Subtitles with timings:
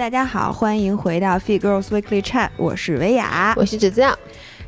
[0.00, 4.18] 大家好，欢迎回到 Fit Girls Weekly Chat，我是维雅，我是芷酱，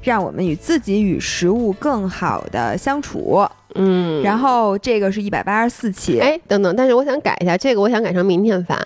[0.02, 3.42] 让我们与自己与食物更好的相处。
[3.74, 8.78] 嗯，然后这个是一百八十四期，哎，等等，但是我想改一下，这个我想改成明天发。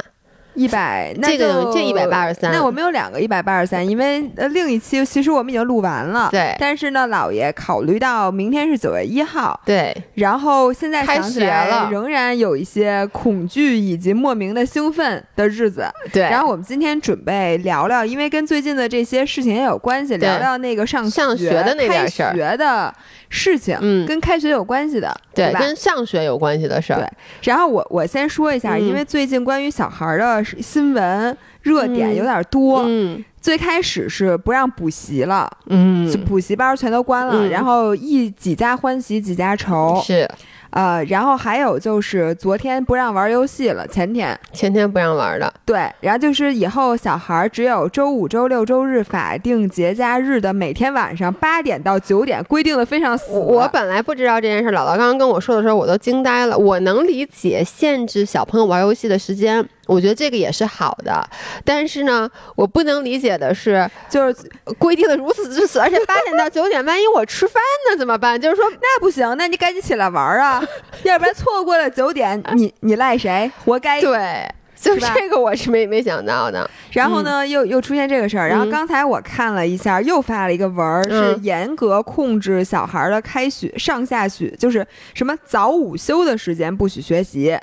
[0.57, 22.93] 一百，这个这一百八十三，那我们有两个一百八十三，因为呃另一期其实我们已经录完了，对，但是呢，姥爷考虑到明天是九月一号，对，然后现在开学了，仍然有一些恐惧以及莫名的兴奋的日子，对，然后我们今天准备聊聊，因为跟最近的这些事情也有关系，聊聊那个上上学的那点事儿，学的
[23.29, 27.09] 事情，嗯，跟开学有关系的，对，跟上学有关系的事儿，对，
[27.43, 30.45] 然后我我先说一下，因为最近关于小孩的。
[30.61, 40.29] 新闻热点有点多，嗯，最开始是不让补习了，嗯，补习班全都关了，然后一几家欢喜几家愁，是。
[40.71, 53.39] 呃，然后还有就是昨天不让玩游戏了，前天前天不让玩的，对，然后就是以后小孩只有周五、周六、周日法定节假日的每天晚上八点到九点规定的非常死。
[53.39, 56.57] 我本来不知道这件事，姥姥刚刚跟我说的时候，我都惊呆了。
[56.57, 59.67] 我能理解限制小朋友玩游戏的时间。
[59.87, 61.27] 我觉得这个也是好的，
[61.65, 64.37] 但是呢，我不能理解的是， 就是
[64.79, 68.41] 规定的如此之死，而且八点到 九点，万一我吃饭呢怎么办？
[68.41, 70.63] 就是说那不行，那你赶紧起来玩啊，
[71.05, 73.51] 要不然错过了九点，你你赖谁？
[73.65, 74.01] 活该。
[74.01, 76.69] 对，就这个我是没没想到的。
[76.93, 78.49] 然后呢，又又出现这个事儿。
[78.49, 87.59] 然后刚才我看了一下，又发了一个文儿，是严格控制小孩的开学上下学，就是什么早午休的时间不许学习。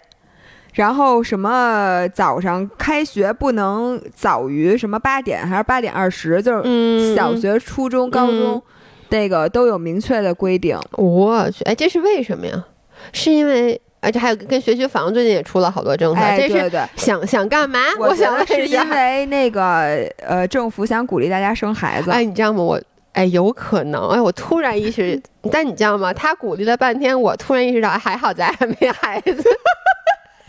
[0.74, 8.62] 然后什么早上开学不能早于什么八点还是八点二十，就是小学、初中、高中，
[9.10, 10.78] 那个都有明确的规定。
[10.94, 12.66] 我去，哎，这是为什么呀？
[13.12, 17.80] 是因为而且还有跟学区房最近也出了好多政策，这是想想干嘛？
[18.00, 22.12] 我想是因为那个呃，政府想鼓励大家生孩子。
[22.12, 22.62] 哎，你知道吗？
[22.64, 22.82] 我
[23.14, 25.22] 哎，有可能哎，我突然意识，
[25.52, 26.12] 但你知道吗？
[26.12, 29.44] 他鼓励了半天，我突然意识到，还好咱还没孩子。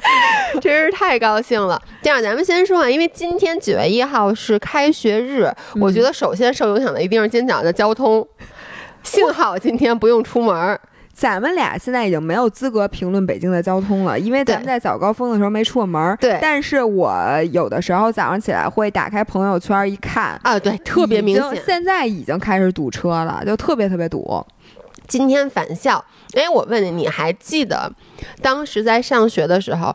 [0.60, 1.81] 真是太高兴了！
[2.03, 5.50] 这样，咱们先说啊，因为今天九月一号是开学日，
[5.81, 8.26] 我觉得首先受影响的一定是今早的交通。
[9.03, 10.78] 幸好今天不用出门。
[11.12, 16.16] 咱们俩现在已经没有资格评论北京的交通了，因为咱们在早高峰的时候没出过门。
[16.20, 17.16] 对，但是我
[17.53, 24.44] 有的时候早上起来会打开朋友圈一看啊，对，特别明显，现在已经开始堵车了，就特别特别堵。
[25.06, 26.04] 今天返校，
[26.34, 27.91] 哎，我问你，你还记得
[28.41, 29.94] 当时在上学的时候，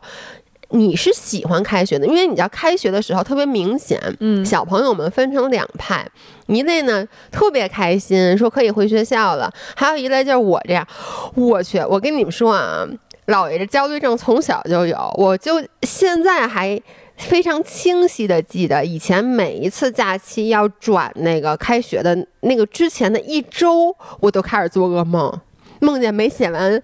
[0.70, 2.06] 你是喜欢开学的？
[2.06, 6.06] 因为你知道开学的时候特别明显，嗯，小朋友们分成两派，
[6.46, 10.86] 一类呢特别开心，说可以回学校了；还有一类就是我这样，
[11.34, 12.86] 我去，我跟你们说啊，
[13.26, 16.80] 姥爷这焦虑症从小就有，我就现在还。
[17.20, 25.32] 非常清晰的记得，以前每一次假期要转那个开学的那个之前的一周，我都开始做噩梦，
[25.80, 26.82] 梦见没写完，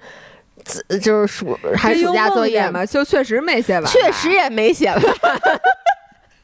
[1.02, 5.02] 就是暑寒暑假作业嘛，就确实没写完，确实也没写完。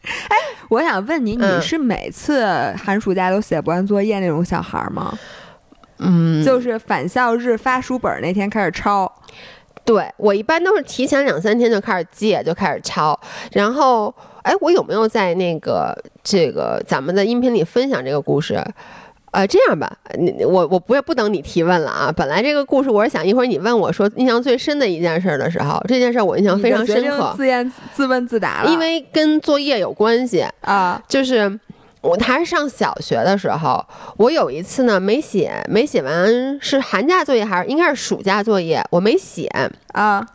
[0.03, 0.36] 哎，
[0.69, 2.44] 我想问你，你是每次
[2.82, 5.16] 寒暑假都写不完作业那种小孩吗？
[5.98, 9.12] 嗯，就是返校日发书本那天开始抄。
[9.84, 13.19] 对我一般都是提前两三天就开始借，就开始抄。
[13.53, 18.62] 然后，哎，我有没有在那个这个咱们的音频里分享这个故事？
[19.32, 22.12] 呃，这样吧，你我我不不等你提问了啊。
[22.15, 27.32] 本来这个故事我是想一会儿你问我说印象最深的一件事的时候，这件事我印象非常深刻。
[27.37, 31.59] 自言自问自答了，因为跟作业有关系啊，就是。
[32.03, 33.85] 我还是上小学的时候，
[34.17, 39.47] 我有一次呢没写，没写完是寒假作业还是应该是暑假作业，我没写
[39.93, 40.27] 啊，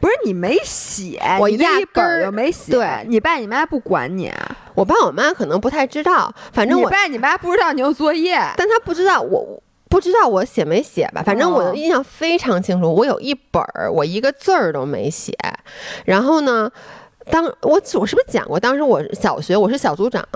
[0.00, 2.72] 不是你没写，我压根儿就没写。
[2.72, 4.32] 对，你爸你妈不管你，
[4.74, 15.36] 我爸我妈可能不太知道，反正我爸你妈不知道你有作业，但他不知道我不知道我写没写吧，反正我的印象非常清楚，我有一本儿，我一个字儿都没写，
[16.06, 16.70] 然后呢，
[17.30, 20.26] 当我我是不是讲过，当时我小学我是小组长。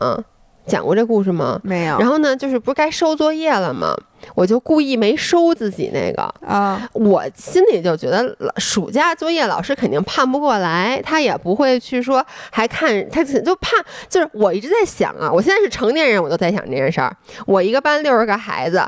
[0.66, 1.60] 讲过这故事吗？
[1.62, 1.98] 没有。
[1.98, 3.96] 然后呢，就是不是该收作业了吗？
[4.34, 6.88] 我就故意没收自己那个啊。
[6.92, 13.70] 我心里就觉得，暑假作业老师肯定判不过来，他也不会去说还看，他就怕。
[14.08, 17.14] 就是我一直在想啊，我现在是成年人，我都在想这件事儿。
[17.46, 18.82] 我一个班六十个孩子。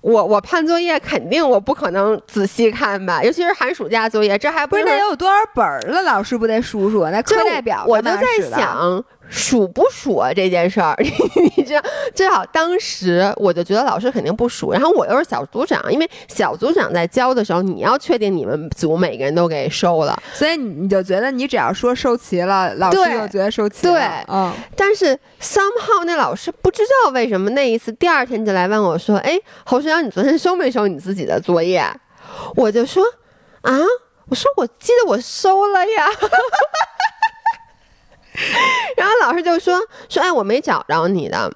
[0.00, 7.04] 我我判作业肯定我不可能仔细看吧，尤其是寒暑假作业，这还不是那有多少本儿了，老师不得数数？
[7.10, 10.96] 那课代表我就在想，数不数啊这件事儿？
[11.56, 11.82] 你知道，
[12.14, 23.92] 最好当时我就觉得老师肯定不数，然后我又是小组长，因为小组长在教的时候，你要确定你们组每个人都给收了，所以你你就觉得你只要说收齐了，老师就觉得收齐了。
[23.92, 24.52] 对，嗯。
[24.74, 31.84] 但是 somehow 那老师不知道为什么那一次第二天就来问我说：“哎，侯学长，你昨天收没收你自己的作业？”
[32.56, 33.02] 我就说
[33.62, 33.76] ：“啊，
[34.28, 36.06] 我说我记得我收了呀。”
[38.96, 41.50] 然后老师就说说哎，我没找着你的。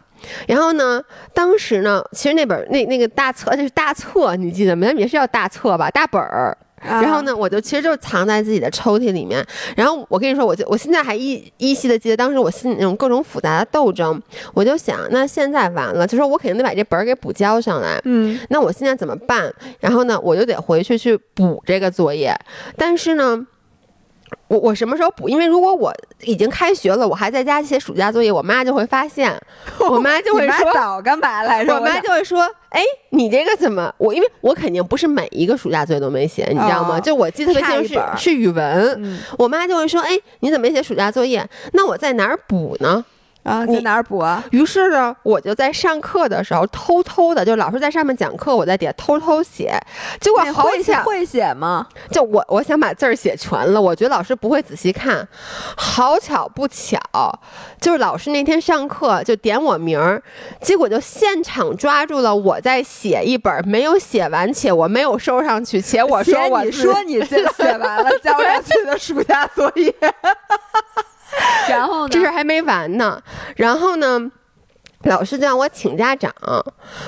[0.46, 1.02] 然后呢，
[1.34, 4.86] 当时呢，其实那本那那个大册，就是大册，你记得没？
[4.92, 6.56] 也是叫大册吧，大本儿。
[6.84, 9.44] 然后呢，我就其实就藏在自己的抽屉里面。
[9.76, 14.20] 然后我跟你说，我就我现在还依依稀的记得当时我心里那种各种复杂的斗争。
[14.54, 18.00] 我就想，那现在完了，就说我肯定得把这本儿给补交上来。
[18.04, 19.52] 嗯，那我现在怎么办？
[19.80, 22.32] 然后呢，我就得回去去补这个作业。
[22.76, 23.44] 但是呢。
[24.52, 25.30] 我我什么时候补？
[25.30, 25.90] 因为如果我
[26.24, 29.34] 已经开学了，我还在家写暑假作业，我妈就会发现，
[29.88, 31.74] 我妈就会说早干嘛来着？
[31.74, 33.90] 我妈就会说，哎，你这个怎么？
[33.96, 37.00] 我因为我肯定不是每一个暑假作业都没写，你知道吗？
[37.00, 40.10] 就我记得特别清楚是是语文，我妈就会说，哎，
[40.40, 41.48] 你怎么没写暑假作业？
[41.72, 43.02] 那我在哪儿补呢？
[43.42, 44.42] 啊，在哪儿补啊？
[44.52, 49.76] 于是呢，我就在上课的时候偷偷的，就老师在上面讲课，我在底下偷偷写。
[50.20, 51.86] 结果好巧，会写吗？
[52.10, 55.26] 就我我想把字儿写全了，我觉得老师不会仔细看。
[55.76, 57.00] 好巧不巧，
[57.80, 60.22] 就是老师那天上课就点我名儿，
[60.60, 69.92] 结果就现场抓住了我在写一本没有写完且我没有收上去且我说我你说你这 写完了交上去的暑假作业。
[71.68, 72.08] 然后呢？
[72.08, 73.20] 这事还没完呢。
[73.56, 74.30] 然后呢，
[75.04, 76.32] 老师就让我请家长，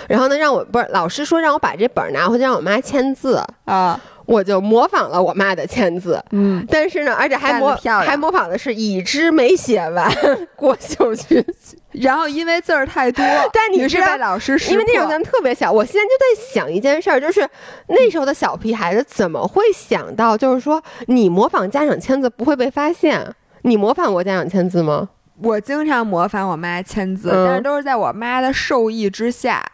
[0.09, 4.01] 然后呢，让我不是老师说让我把这本拿回去让我妈签字啊。
[4.27, 6.67] 我就模仿了我妈的签字，嗯。
[6.71, 10.11] 但是呢，而且还模还模仿的是已知没写完
[10.57, 11.45] 郭秀去。
[11.91, 13.23] 然后因为字儿太多，
[13.53, 17.47] 但你是被老师因为那时候咱们特别小，我现在就在想一件事儿，就是
[17.89, 23.31] 那时候的小屁孩子怎么会想到，就是说你模仿家长签字不会被发现。
[23.67, 25.09] 你模仿过家长签字吗？
[25.43, 29.65] 我经常模仿我妈签字，但是都是在我妈的授意之下。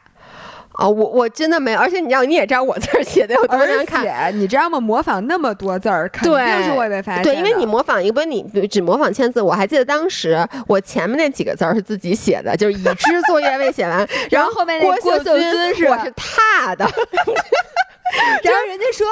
[0.75, 4.33] 啊，我我真的没有，而且你知道，你也知道我字儿写的有多难看。
[4.39, 4.81] 你知道吗？
[4.81, 7.25] 模仿那么多字儿，肯定是会被发现。
[7.25, 9.43] 对，因为你模仿一个，不是你只模仿签字。
[9.43, 10.39] 我还记得当时
[10.69, 16.89] 我前面那几个字儿是自己写的，就是已知作业未写完， 然后后面那郭秀军是我是 踏的。
[18.43, 19.07] 然后人家说：“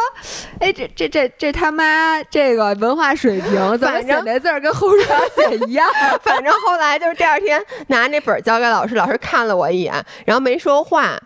[0.60, 5.88] 哎，这这这这他妈这个文化水平， 怎么写那字儿跟后书上写一样？
[6.22, 11.18] 反正后来就是第二天拿那本交给老师，老师看了我一眼，然后没说话。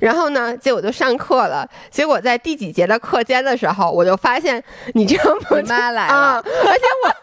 [0.00, 1.68] 然后呢，结果就上课了。
[1.90, 4.62] 结果在第几节的课间的时候，我就发现
[4.94, 7.14] 你这样，我妈来了，而且我。”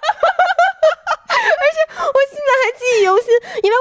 [1.30, 2.52] 而且我现在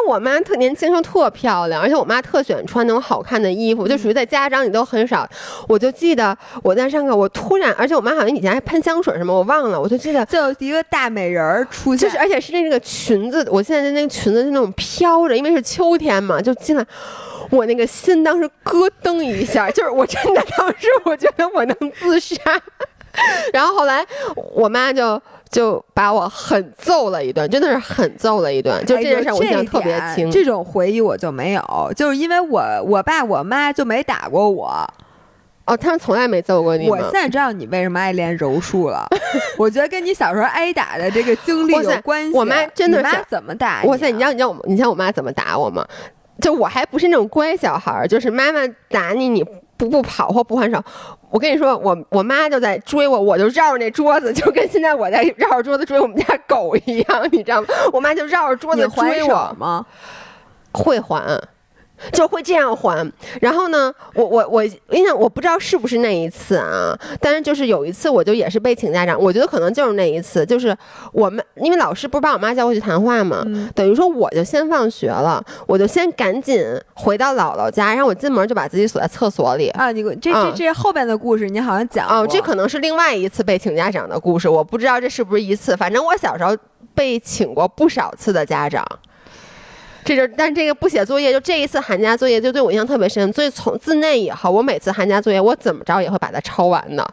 [0.06, 5.28] 我妈特年轻时候特漂亮，而且我妈特喜欢穿那种好看的衣服，就属于在家长里都很少。
[5.68, 9.80] 我就记得我在上课，我突然，而且我妈好像以前还喷香水什么，我忘了。
[9.80, 16.86] 我就记得就一个大美人儿出现，就是而且是那个裙子，我现在的那个裙子是那种飘着，因为是秋天嘛，就进来，
[17.50, 22.36] 我那个心当时咯噔一下，就是我真的当时我觉得我能自杀。
[23.52, 24.04] 然后后来
[24.54, 25.20] 我妈就。
[25.48, 28.84] 就把我狠揍了一顿，真的是狠揍了一顿。
[28.84, 30.28] 就这件事，我印象特别清。
[30.28, 34.84] 这种回忆我就没有，就是因为我我爸我妈就没打过我。
[35.64, 36.90] 哦，他们从来没揍过你。
[36.90, 39.06] 我现在知道你为什么爱练柔术了。
[39.56, 42.36] 我觉得跟你小时候挨打的这个经历有关系。
[42.36, 43.84] 我妈真的是怎么打？
[43.84, 45.86] 哇塞，你知道你知道我你像我妈怎么打我吗？
[46.42, 49.44] 就我还不是那种乖小孩儿，就是妈妈打你你。
[49.76, 50.82] 不不跑或不还手，
[51.30, 57.68] 我跟你说，我我妈就在追我，我就绕着那桌子，就跟现在我在绕着桌子追我们家狗一样，你知道吗？
[57.92, 59.84] 我妈就绕着桌子追我吗？
[60.72, 61.40] 会还。
[62.12, 70.76] 就会这样还，然后呢，我我我，因为，我不知道是不是那一次啊，但是就是有一次，我就也是被请家长，我觉得可能就是那一次，就是
[71.12, 76.62] 我们因为老师不是把我妈叫过去谈话嘛，等于说我就先放学了，我就先赶紧
[76.94, 79.90] 回到姥姥家，然后我进门就把自己锁在厕所里啊。
[79.90, 86.56] 你这这这后边的故事你好像讲哦，这可能是另外一次被请家长的故事，我不知道这是不是一次，反正我小时候
[86.94, 88.84] 被请过不少次的家长。
[90.06, 93.32] 这就，但这个不写作业，就这一次寒假作业就对我印象特别深。
[93.32, 97.06] 所以从自那以后，我每次寒假作业，我怎么着也会把它抄完的。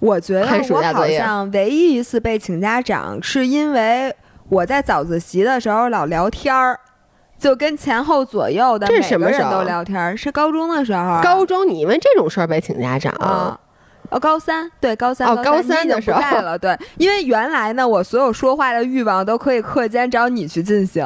[0.00, 4.14] 我觉得我好像唯一一次被请家长，是因为
[4.48, 6.78] 我在早自习的时候老聊天儿，
[7.38, 10.16] 就跟前后左右的每个人都聊天儿。
[10.16, 11.20] 是高中的时候。
[11.22, 13.58] 高中你因为这种事儿被请家长？
[14.10, 21.04] 哦，高三对高三哦，高三的时候了，对，因为原来呢，我所有说话的欲望都可以课间找你去进行，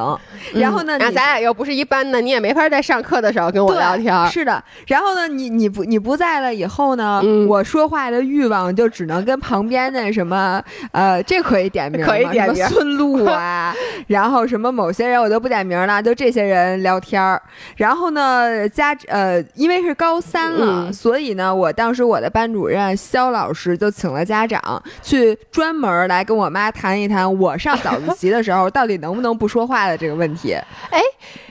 [0.55, 4.27] 然后呢，咱俩又不是一班的，你也没法在上课的时候跟我聊天。
[4.29, 13.75] 是的，然后呢，你你不你不在了以后呢，我说话的欲望就只能跟旁边的什么呃，这可以点名，可以点名，孙露啊，
[14.07, 17.43] 然后什么某些人我都不点名了，就这些人聊天儿。
[17.77, 22.92] 然后呢，家呃，因为是高三了，所以呢，我当时我的班主任。
[22.97, 30.53] 肖老师就请了家长去专门来跟我妈谈一谈，我上早自习的时候到底能不能不说话的这个问题。
[30.91, 31.01] 哎，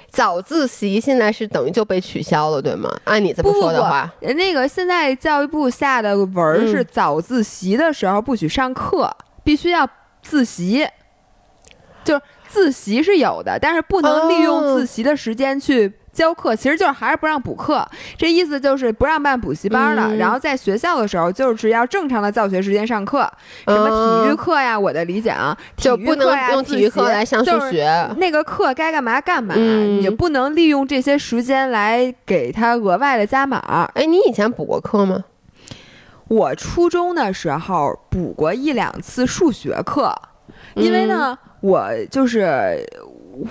[0.10, 2.90] 早自习现在是等于就被取消了，对吗？
[3.06, 9.10] 按你这么说的话，那个现在教育部下的文是早自习的时候不许上课，
[9.44, 9.88] 必须要
[10.22, 10.88] 自习。
[12.04, 15.94] 就是自习是有的，但是不能利用自习的时间去。
[16.14, 17.88] 教课其实就是还是不让补课，
[18.18, 20.14] 这意思就是不让办补习班了。
[20.18, 23.30] 然后在学校的时候，就是要正常的教学时间上课，
[23.66, 28.10] 什么体育课呀，我的理解啊，就不能用体育课来上数学。
[28.18, 29.56] 那个课该干嘛干嘛，
[30.02, 33.90] 也不能利用这些时间来给他额外的加码。
[33.94, 35.24] 哎，你以前补过课吗？
[36.28, 40.14] 我初中的时候补过一两次数学课，
[40.76, 42.86] 因为呢，我就是。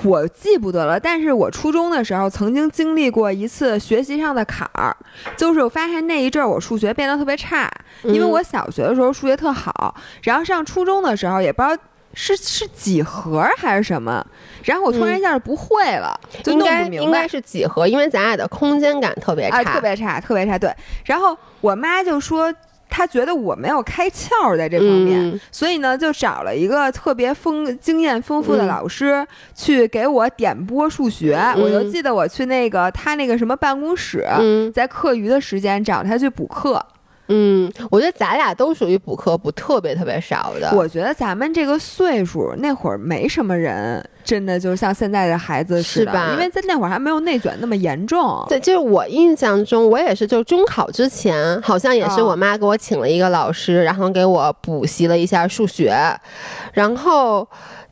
[0.04, 4.96] 我记不得了，但是我初中的时候曾经经历过一次学习上的坎儿，
[5.36, 7.70] 就是我发现那一阵儿我数学变得特别差，
[8.04, 11.76] 因为我小学的时候数学特好，然后上初中的时候也不知道
[12.14, 14.24] 是是几何还是什么，
[14.64, 17.06] 然后我突然一下就不会了，就弄不明白。
[17.06, 20.58] 应该是几何，因为咱俩的空间感特别差，特别差，特别差。
[20.58, 20.70] 对，
[21.04, 22.52] 然后我妈就说。
[22.90, 31.40] 他觉得我没有开窍在这方面，所以呢，就找了一个特别丰经验丰富的老师去给我点拨数学。
[31.56, 34.26] 我就记得我去那个他那个什么办公室，
[34.74, 36.84] 在课余的时间找他去补课。
[37.32, 40.72] 嗯，我觉得咱俩都属于补课补特别特别少的。
[40.76, 48.44] 我觉得咱们这个岁数那会儿没什么人，真的就像现在的孩子似的，因为在那会儿还没有内卷那么严重。
[48.48, 55.94] 对，就是我印象中，我也是，就中考之前，好像也是我妈给我请了一个老师，然后给我补习了一下数学，
[56.72, 57.48] 然后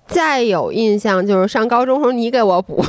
[0.09, 2.85] 再有印象就是上高中时候你给我补。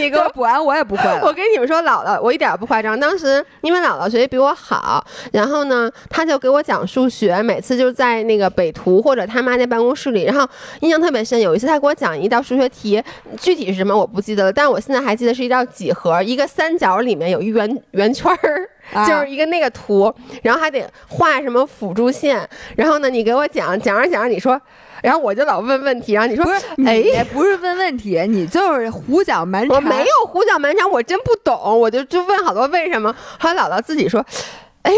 [0.00, 1.02] 你给我补完，我也不会。
[1.22, 2.98] 我跟你们说，姥姥，我一点不夸张。
[2.98, 10.24] 当时因为姥姥学习比我好，然后呢，她就给我讲数学，每次就在那个北图或者他妈那办公室里。
[10.24, 10.48] 然后
[10.80, 13.02] 印象特别深，有一次她给我讲一道数学题，
[13.38, 22.48] 具体是什么我不记得了，但我现在还记得是一道几何，一个三角里面有一圆圆圈儿，就是一个那个图，然后还得画什么辅助线。
[22.76, 24.60] 然后呢，你给我讲讲着讲着，你说。
[25.02, 26.44] 然后我就老问问题，然后你说，
[26.86, 29.76] 哎，不是问问题，你就是胡搅蛮缠。
[29.76, 33.14] 我没有胡搅蛮缠，我真不懂，我就就问好多为什么。
[33.38, 34.24] 后来姥姥自己说。
[34.82, 34.92] 哎，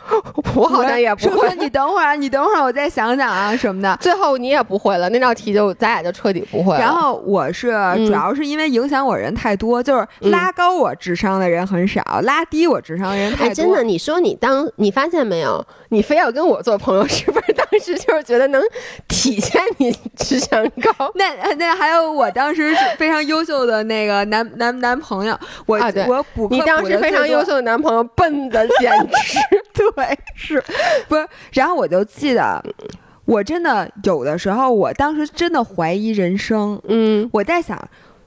[0.54, 1.54] 我好像也不会。
[1.56, 3.96] 你等会儿，你等会儿，我再想想啊什么的。
[4.00, 6.80] 最后你也不会了，那道题就咱俩就彻底不会了。
[6.80, 7.68] 然后我是
[8.06, 13.54] 主要是因为影响我人太多，就是拉高我智商的人很少，拉低我智商的人太多。
[13.54, 18.62] 真的，你说你当你发现没有，你非要跟我做朋友，是不是当时就是觉得能
[19.06, 21.12] 体现你智商高？
[21.14, 25.78] 那那还有我当时是非常优秀的那个男男男朋友，我
[26.08, 29.25] 我补你当时非常优秀的男朋友笨的简直。
[29.26, 29.38] 是，
[29.74, 30.64] 对，是，
[31.08, 31.28] 不是？
[31.52, 32.62] 然后我就记得，
[33.24, 36.80] 我真的有的时候，我当时真的怀疑人生。
[36.88, 37.76] 嗯，我在想，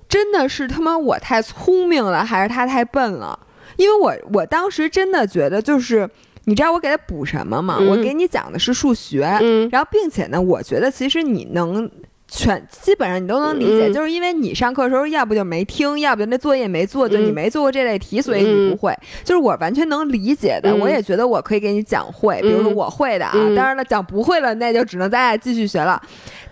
[0.07, 3.39] 真的是他妈我太聪明了，还是他太笨了？
[3.77, 6.09] 因为我我当时真的觉得，就是
[6.45, 7.79] 你知道我给他补什么吗？
[7.79, 9.21] 我给你讲的是数学，
[9.71, 11.89] 然后并且呢，我觉得其实你能。
[12.31, 18.95] 全基本上你都能理解，就是因为你上课的时候要不就没听，要不就那作业没做，就你没做过这类题，所以你不会。
[19.23, 23.33] 就是我完全能理解的，我也觉得我可以给你讲会，比如说我会的啊。
[23.55, 25.99] 当然了，讲不会了，那就只能咱俩继续学了。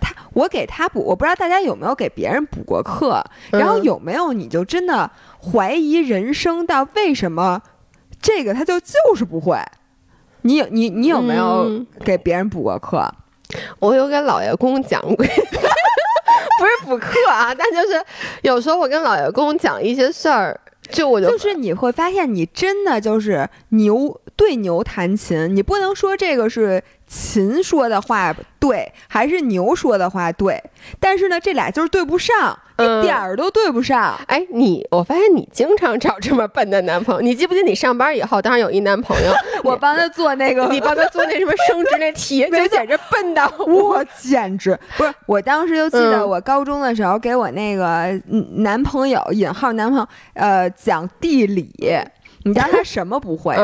[0.00, 5.08] 他，我给他补，我不知道大家有没有给别人补过课，然后有没有你就真的
[5.40, 7.62] 怀疑人生到为什么
[8.20, 9.56] 这个他就就是不会？
[10.42, 13.08] 你有你你有没有给别人补过课？
[13.78, 15.24] 我有给老爷公讲过。
[16.58, 18.04] 不是补课啊，但就是
[18.42, 20.60] 有时候我跟老爷工讲一些事儿，
[20.90, 26.82] 就我就就是你会发现，你真的就是牛对牛弹琴，你不能说这个是。
[27.08, 30.62] 琴说的话对，还是牛说的话对？
[31.00, 34.14] 但是呢，这俩就是对不上，一点儿都对不上。
[34.26, 37.20] 哎，你，我发现你经常找这么笨的男朋友。
[37.20, 39.32] 你记不记得你上班以后，当时有一男朋友，
[39.64, 45.14] 我帮他做那个，你帮他做那什么升职那题，就简直笨到我简直不是。
[45.26, 48.20] 我当时就记得，我高中的时候给我那个
[48.56, 51.72] 男朋友（引号男朋友）呃讲地理，
[52.42, 53.56] 你知道他什么不会？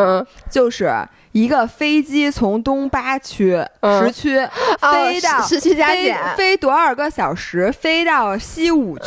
[0.49, 0.91] 就是。
[1.35, 4.39] 一个飞机从东八区十区
[4.81, 7.73] 飞到时区加减，飞多少个小时？
[7.73, 9.05] 飞到西五区，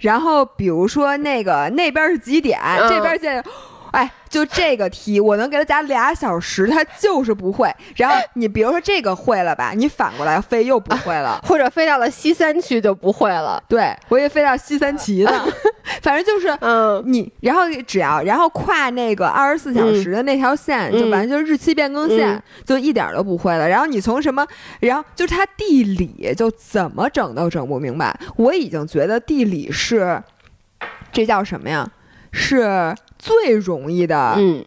[0.00, 2.58] 然后比如说那个那边是几点？
[2.88, 3.44] 这边现在。
[3.92, 7.72] 哎，就这个题，我能给他讲俩小时，他就是不会。
[7.96, 13.62] 然后你比如说这个会了吧，你反过来飞又不会了， 或者飞到了西三区就不会了。
[13.68, 15.44] 对，我也飞到西三旗呢。
[16.02, 23.68] 反正就是，嗯，你然后只要然后跨那个二十四小时的那条线，就反正就是日期变更线，就一点都不会了。
[23.68, 24.46] 然后你从什么，
[24.78, 28.16] 然后就是他地理就怎么整都整不明白。
[28.36, 30.22] 我已经觉得地理是，
[31.12, 31.88] 这叫什么呀？
[32.30, 32.94] 是。
[33.20, 34.64] 最容易的，嗯，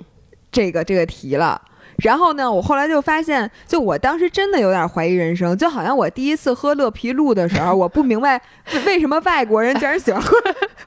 [0.51, 1.59] 这个这个题了。
[1.97, 8.41] 然后呢，我后来就发现，就我当时真的有点怀疑人生，就好像我第一次喝乐皮露的时候，我不明白
[8.85, 10.35] 为什么外国人竟然喜欢喝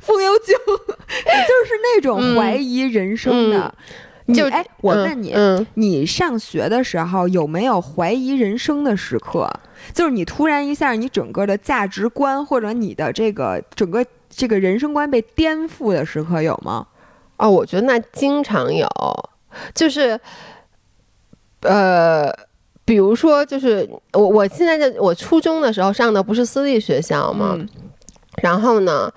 [0.00, 3.74] 风油精， 就是那种怀疑人生的。
[4.34, 5.32] 就哎，我问你，
[5.74, 9.48] 你上学的时候有没有怀疑人生的时刻？
[9.94, 16.84] 就是你突然一下，你整个的价值观或者你的这个整个这个人生观被颠覆的时刻有吗？
[17.38, 18.88] 哦，我觉得那经常有，
[19.74, 20.18] 就是，
[21.60, 22.32] 呃，
[22.84, 27.54] 比如说，就是我我现在在我初中的时候上的不是私立学校嘛，
[28.42, 29.12] 然后呢，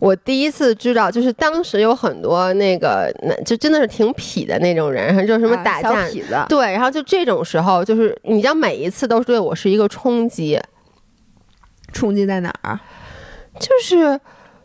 [0.00, 6.06] 我第一次知道，就是当时有很多那个，那就真的是挺痞的那种人，就什么打架
[6.48, 10.60] 对，然后就这种时候，就是你知道，每一次都是对我是一个冲击，
[11.92, 12.78] 冲击在哪儿？
[13.58, 14.20] 就是。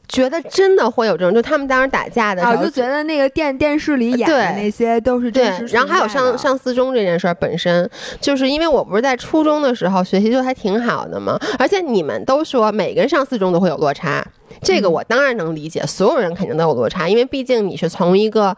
[0.08, 5.66] 觉得真的会有这种，就他们当时打架的时候，就觉得那个电电视里演的那些都是真实。
[5.76, 7.90] 然后还有上上四中这件事儿本身，
[8.22, 14.26] 就是因为我不是在初中的时候学习就还挺好的嘛，而且你们都说每个人上四中都会有落差，
[14.62, 18.56] 这个我当然能理解，所有人肯定都有落差，因为毕竟你是从一个。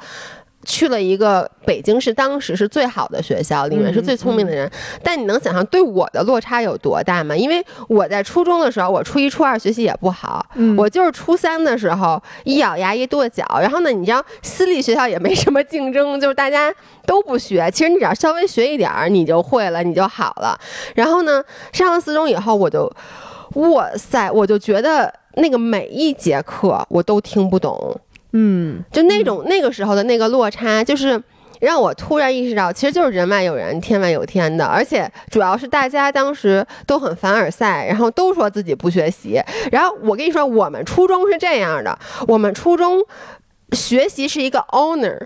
[0.69, 4.69] 去了一个北京市当时是最好的学校，里面是最聪明的人。
[5.03, 7.35] 但你能想象对我的落差有多大吗？
[7.35, 10.45] 因为我在初中的时候，我初一、初二学习也不好，
[10.77, 13.43] 我就是初三的时候一咬牙一跺脚。
[13.59, 16.71] 然后呢，你知道私立学校也没什么竞争，就是大家
[17.07, 17.67] 都不学。
[17.71, 20.55] 其实你只要稍微学一点儿，你就会了，你就好了。
[20.93, 22.87] 然后呢，上了四中以后，我就
[23.55, 27.99] 哇塞，我就觉得那个每一节课我都听不懂。
[28.33, 31.21] 嗯，就那种那个时候的那个落差，就是
[31.59, 34.65] 让我突然意识到，其实就是人外有人，天外有天的。
[34.65, 39.41] 而且主要是大家当时都很凡尔赛，然后都说自己不学习。
[39.71, 43.03] 然后我跟你说，我们初中是这样的，我们初中
[43.71, 45.19] 学习是一个 honor。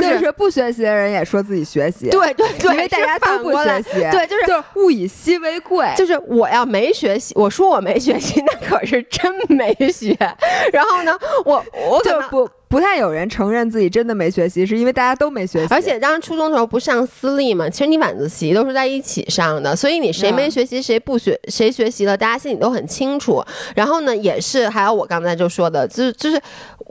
[0.00, 10.16] 就是不学习的人也说自己学习，对对对，因为大家都不学习，对，就是就是物以稀为贵，就是我要没学习，我说我没学习， 那可是真没学。
[10.72, 12.48] 然后呢，我我就不。
[12.72, 15.66] 不太有人承认自己真的没学习，是因为大家都没学习。
[15.68, 23.44] 而且当时初中的时候不上私立嘛，其实你晚自习都是在一起上的，所以你谁没学习，谁不学，谁学习了，大家心里都很清楚。
[23.76, 26.40] 然后呢，也是还有我刚才就说的，就是就是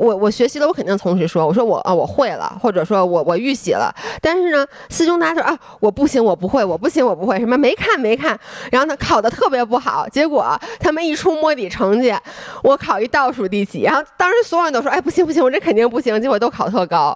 [0.01, 3.89] 我我学习了，我肯定同时说，我说我啊我会了，或者说我我预习了。
[4.21, 8.37] 但是呢，四中大家说啊我不行，我不会，我不行，我不会，什么没看没看，
[8.71, 10.45] 然后呢考的特别不好，结果
[10.81, 12.13] 他们一出摸底成绩，
[12.61, 15.61] 我考一倒数第几，然后当时所有人都说，哎不行不行，我这。
[15.61, 17.15] 肯定不行，结果都考特高。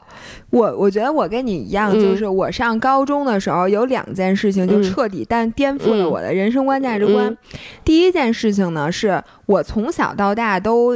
[0.52, 7.36] 我我觉得我跟你一样，就是我上高中的时候有两件事情就彻底但颠覆了我的人生观价值观。
[7.84, 10.96] 第一件事情呢，是我从小到大都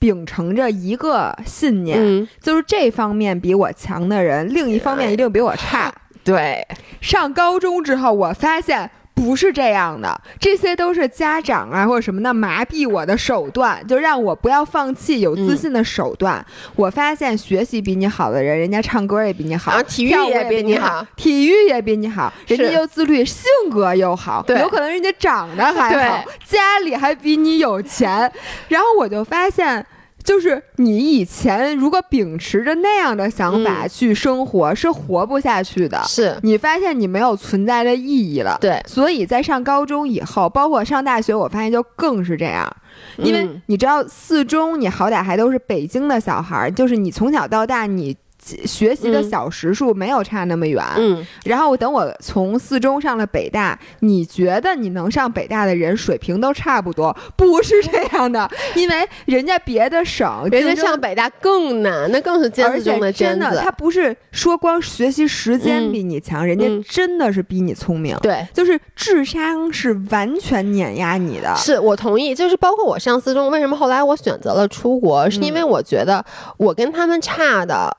[0.00, 5.94] 秉承着一个信念，就是这方面比我强的人，另一方面一定比我差。
[6.24, 6.66] 对，
[7.00, 8.90] 上高中之后，我发现。
[9.20, 16.44] 不是这样的，这些都是家长啊或者什么的麻痹我的手段，就让我不要放弃有自信的手段。
[16.74, 28.32] 我发现学习比你好的人，人家唱歌也比你好，体育也比你好，体育也比你好，人家又自律，性格又好，有可能人家长得还好，家里还比你有钱。
[28.68, 29.84] 然后我就发现。
[30.22, 36.02] 就是你以前如果秉持着那样的想法去生活，是活不下去的。
[36.06, 38.56] 是你发现你没有存在的意义了。
[38.60, 42.70] 对，所以在上高中以后，包括上大学，我发现就更是这样。
[43.16, 48.16] 因为你知道，四中你好歹还都是北京的小孩儿，就是你从小到大你。
[48.64, 57.14] 学习的小时数没有差那么远，嗯，然后等我从四中上了北大，你觉得你能上北大的人水平都差不多？
[57.36, 63.60] 不是这样的， 因为人家别的省，人家上北大更难，那更是尖子中的尖子。
[63.62, 71.54] 他不是说光学习时间比你强，人家真的是比你聪明，对，就是智商是完全碾压你的。
[71.56, 76.24] 是我同意，就是包括我上四中，为什么后来我选择了出国，是因为我觉得
[76.56, 77.96] 我跟他们差的。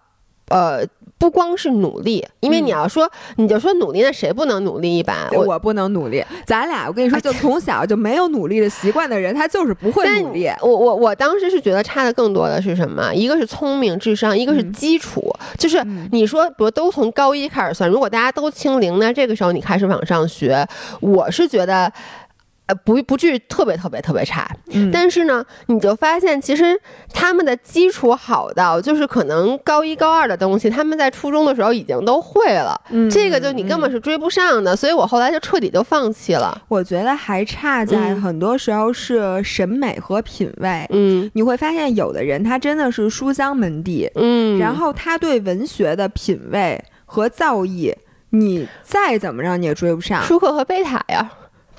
[0.51, 0.85] 呃，
[1.17, 5.29] 不光是努力，因为你要说，你就说努力，那谁不能努力一把？
[5.31, 6.23] 我不能努力。
[6.45, 10.49] 咱俩，我跟你说，就从小就没有努力的习惯的人，他就是不会努力。
[10.61, 13.13] 我我我当时是觉得差的更多的是什么？
[13.13, 15.33] 一个是聪明智商，一个是基础。
[15.57, 20.67] 就是你说，比如都从高一开始算，如果大家都清零，那这个时候你开始往上学，
[20.99, 21.91] 我是觉得。
[22.73, 24.49] 不不至于特别特别特别差，
[24.91, 26.79] 但是呢，你就发现其实
[27.13, 32.79] 他们的基础好到，就是可能高一高二的东西，他们在初中的时候已经都会了，
[33.09, 36.61] 这个就你根本是追不上的，所以我后来就彻底就放弃了。
[36.67, 47.95] 我觉得还差在很多时候是审美和品味，嗯，你会发现有的人他真的是书香门第，嗯，然后他对文学的品味和造诣，
[48.29, 50.23] 你再怎么着你也追不上。
[50.23, 51.31] 舒克和贝塔呀。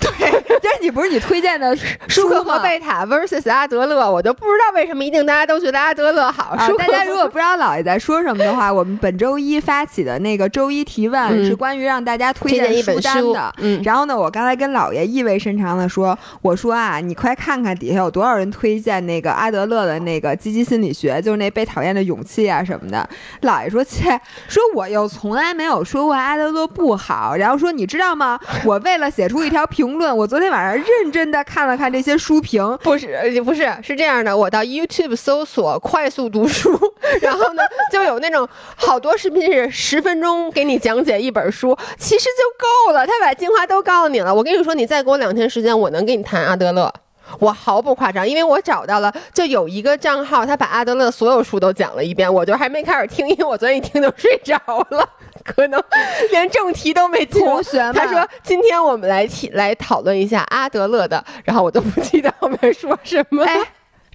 [0.19, 1.75] 对，但是你不是你推荐的
[2.07, 6.55] 舒克和贝塔 versus 阿德勒，我就不知道为什么一定大家都觉得阿德勒好。
[6.77, 13.53] 大家如果不知道姥爷在说什么的话，我们本周一发起的那个周一提问是关于让大家推荐一本书的。
[13.59, 23.07] 嗯，然后呢，我刚才跟姥爷意味深长的说，我说啊，你快看看底下有多少人推荐那个阿德勒的那个积极心理学，就是那被讨厌的勇气啊什么的。
[23.43, 27.35] 姥爷说切，说我又从来没有说过阿德勒不好。
[27.35, 28.39] 然后说你知道吗？
[28.65, 29.92] 我为了写出一条评。
[29.93, 36.71] 论我昨天晚上认真的看了看这些书评，不是不是是这样的，我到 YouTube 搜索快速读书，
[37.21, 44.33] 然后呢就有那种好多视频是十分钟给你讲解一本书，其实就够了，他把精华都告诉你了。
[44.33, 46.91] 我跟你说，你再给我两天时间，我能给你谈阿德勒，
[47.39, 54.57] 我毫不夸张，因为我找到了，就有一个账号，他把阿德勒所有书都讲了一遍，我就还没开始听，因为我昨天一听就睡着
[54.89, 55.07] 了。
[55.43, 55.83] 可能
[56.31, 63.45] 连正题都没 同学，他说：“今天我们来提来讨论一下阿德勒的。”然后我都不记得后面说什么。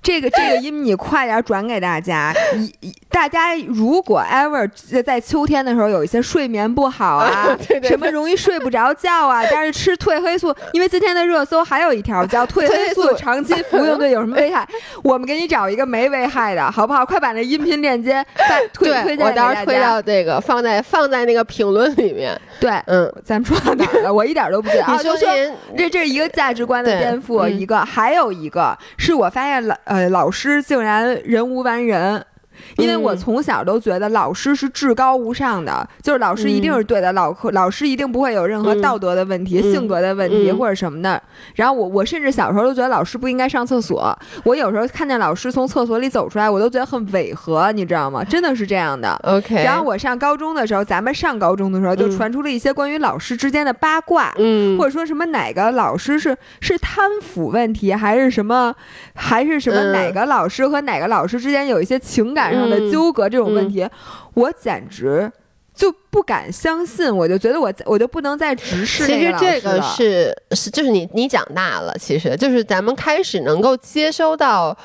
[0.02, 2.34] 这个这个音你快点转给大家。
[2.80, 4.68] 一大家如果 ever
[5.02, 14.66] 在秋天的时候有一些睡眠不好啊，什么容易睡不着觉啊，但是吃褪黑素，因为今天的热搜还有一条叫褪黑素长期服用对有什么危害？
[15.02, 17.04] 我们给你找一个没危害的，好不好？
[17.04, 18.24] 快把那音频链接
[18.72, 22.38] 推推荐我到时候推到这个放在放在那个评论里面。
[22.60, 24.12] 对，嗯，咱们说到哪儿了？
[24.12, 24.84] 我一点都不记得。
[24.84, 25.28] 啊，就说
[25.76, 29.76] 这这是一个价值观的颠覆，一个还有一个是我发现了。
[29.88, 32.26] 呃，老师竟然人无完人。
[32.76, 41.20] 因为我从小都觉得老师是至高无上的，就是老师一定是对的，老课老师一定不会有任何道德的问题、性格的问题或者什么的。
[41.54, 44.16] 然后我我甚至小时候都觉得老师不应该上厕所。
[44.44, 48.24] 我有时候看见老师从厕所里走出来，我都觉得很违和，你知道吗？
[48.24, 49.18] 真的是这样的。
[49.24, 49.62] OK。
[49.62, 58.74] 然后我上高中的时候，咱们上高中的时候就传出了一些关于老师之间的八卦，嗯，或者说什么哪个老师是是贪腐问题，还是什么，
[59.14, 62.47] 还是什么哪个老师和哪个老师之间有一些情感。
[62.52, 63.88] 上的纠葛这种问题，
[64.34, 65.30] 我简直
[65.74, 67.14] 就不敢相信。
[67.14, 74.76] 我就觉得我我就不能再直视其实这个是是就是你你长大了，其实就是咱们开始能够接收到，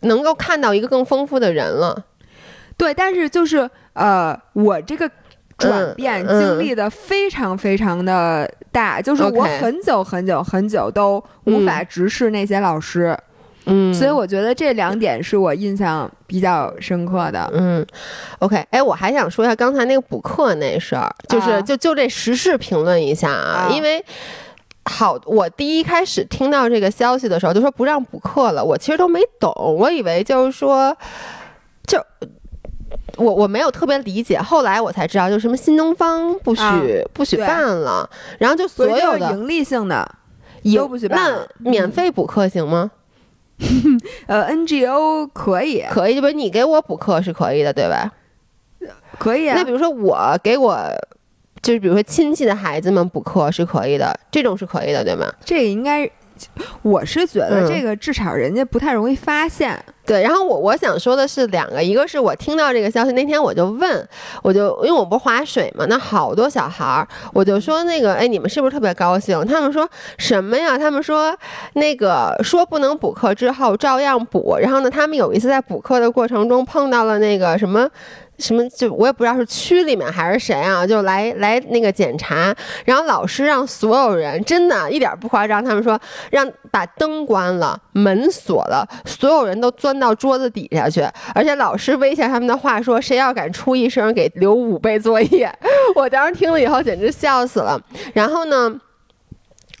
[0.00, 2.04] 能够看到一个更丰富的人了。
[2.76, 5.10] 对，但是就是呃，我这个
[5.58, 13.08] 转变经历的非常非常的大，就是我很久很久很久都无法直视那些老师。
[13.08, 13.18] 嗯，
[13.94, 17.50] 所以我觉得这两点是我印象比较深刻的。
[17.54, 17.86] 嗯
[18.38, 24.04] ，OK，哎，我还想说一下刚才那个补课那事儿，就是就就这时事评论一下啊，因为
[24.84, 30.96] 好，我第一开始听到这个消息的时候就说不让补课了，我其实都没懂，我以为就是说，
[31.86, 32.02] 就
[33.16, 36.62] 我我没有特别理解，后来我才知道，就什么新东方不许
[37.12, 40.10] 不许办了，然后就所有的盈利性的
[40.74, 42.90] 都不许办，免费补课行吗？
[44.26, 48.12] 呃，NGO 可以，可以，就比如你给我补课是可以的，对吧？
[49.18, 49.54] 可以啊。
[49.56, 50.78] 那比如说我给我，
[51.62, 55.32] 就是比如说亲戚的孩子们补课是可以的，这种是可以的，对吗？
[55.44, 56.10] 这个应该。
[56.82, 59.82] 我是觉得这个至少人家不太容易发现。
[60.06, 64.08] 对，然后我我想说的是两个，一个是我听到这个消息那天我就问，
[64.42, 69.46] 我就因为我不是划水嘛，那好多小孩儿，我就说那个，哎，你们是不是特别高兴？
[69.46, 70.76] 他们说什么呀？
[70.76, 71.36] 他们说
[71.74, 77.88] 那个说不能补课之后照样补，然后呢，他们有一次在补课的过程中碰到了那个什么。
[78.40, 86.00] 什么就我也不知道是区里面还是谁啊，就来来那个检查，然后老师让所有人真的一点不夸张，他们说
[86.30, 95.52] 让把灯关了，门锁了，所有人都钻到桌子底下去，而且老师威胁他们的话说，谁要敢出一声，给留五倍作业。
[95.94, 97.80] 我当时听了以后简直笑死了。
[98.14, 98.80] 然后呢？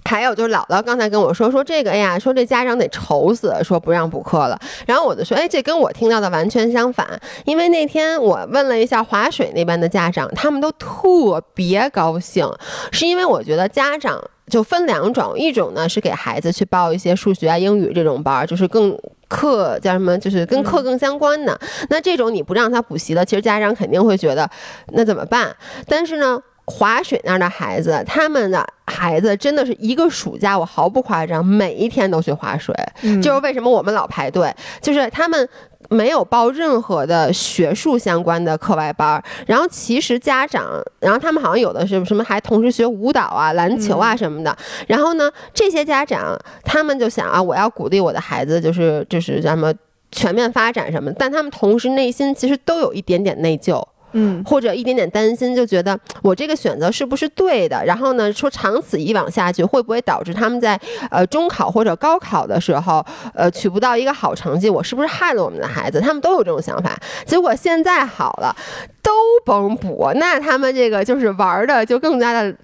[0.04, 4.58] 还有就是姥姥刚才跟我说说这个，哎呀，说这家长得愁死，说不让补课了。
[4.86, 7.06] 然后我就说，哎，这跟我听到的完全相反。
[7.44, 12.48] 因为那天我问了一下划水那边的家长，他们都特别高兴，
[12.90, 21.56] 是因为我觉得家长就分两种，一种呢是给孩子去报一些数学啊、英语这种班，就是更课叫什么，就是跟课更相关的。
[21.88, 24.50] 那这种你不让他补习了，其实家长肯定会觉得
[24.88, 25.54] 那怎么办？
[25.86, 26.42] 但是呢。
[26.70, 32.74] 滑水那儿的孩子，他们的孩子真的是一个暑假，我毫不夸张，每一天都去划水。
[33.20, 35.48] 就是为什么我们老排队，就是他们
[35.88, 39.22] 没有报任何的学术相关的课外班。
[39.46, 44.56] 然后其实家长，然后他们好像有的是什么还同时学舞蹈啊、篮球啊什么的。
[44.86, 49.72] 然后呢，这些家长他们就想啊，我要鼓励我的孩子，就是就是什么
[50.12, 53.82] 全面发展什么，但他们同时内心其实都有一点点内疚。
[54.12, 57.84] 嗯，或者一点点担心，就觉得 我这个选择是不是对的？
[57.84, 60.78] 然后呢，说长此以往下去，会不会导致他们在
[61.10, 64.68] 呃中考或者高考的时候，呃取不到一个好成绩？
[64.68, 66.00] 我是不是害了我们的孩子？
[66.00, 66.98] 他们都有这种想法。
[67.24, 68.54] 结果现在好了，
[69.02, 69.12] 都
[69.44, 72.54] 甭补，那他们这个就是玩的就更加的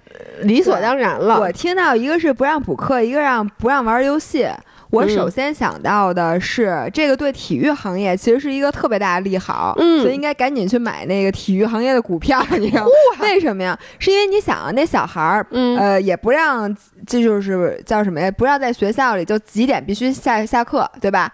[0.41, 1.39] 理所当然了。
[1.39, 4.47] 我听到一个是不让补课，一个让不让玩游戏。
[4.89, 12.41] 我首先想到的是，这个对体育行业其实是一个特别大的利好，嗯，所以应该赶紧去买那个体育行业的股票。
[12.51, 12.85] 你知道
[13.19, 13.77] 为什么呀？
[13.99, 15.45] 是因为你想啊，那小孩儿，
[15.77, 16.73] 呃，也不让，
[17.05, 18.31] 这就是叫什么呀？
[18.31, 21.31] 不让在学校里就几点必须下下课，对吧？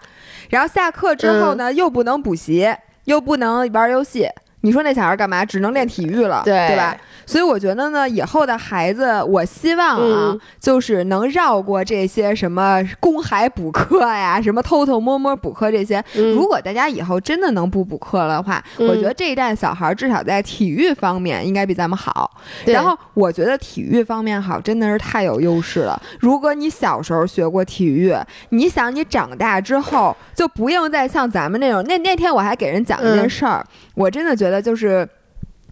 [0.50, 2.68] 然后下课之后呢，又不能补习，
[3.04, 4.28] 又不能玩游戏。
[4.64, 5.44] 你说那小孩干嘛？
[5.44, 6.96] 只能练体育了，对对吧？
[7.26, 16.02] 所以我觉得呢，以后的孩子，我希望啊，就是能绕过这些什么公海补课呀，什么偷偷摸摸补课这些。
[16.14, 22.30] 如果大家以后真的能不补课的话，我觉得这一代小孩至少在体育方面应该比咱们好。
[22.64, 26.00] 然后我觉得体育方面好，真的是太有优势了。
[26.20, 28.14] 如果你小时候学过体育，
[28.48, 31.82] 你想你长大之后就不用再像咱们那种。
[31.84, 34.60] 那那天我还给人讲一件事儿，我真的觉得。
[34.60, 35.08] 就是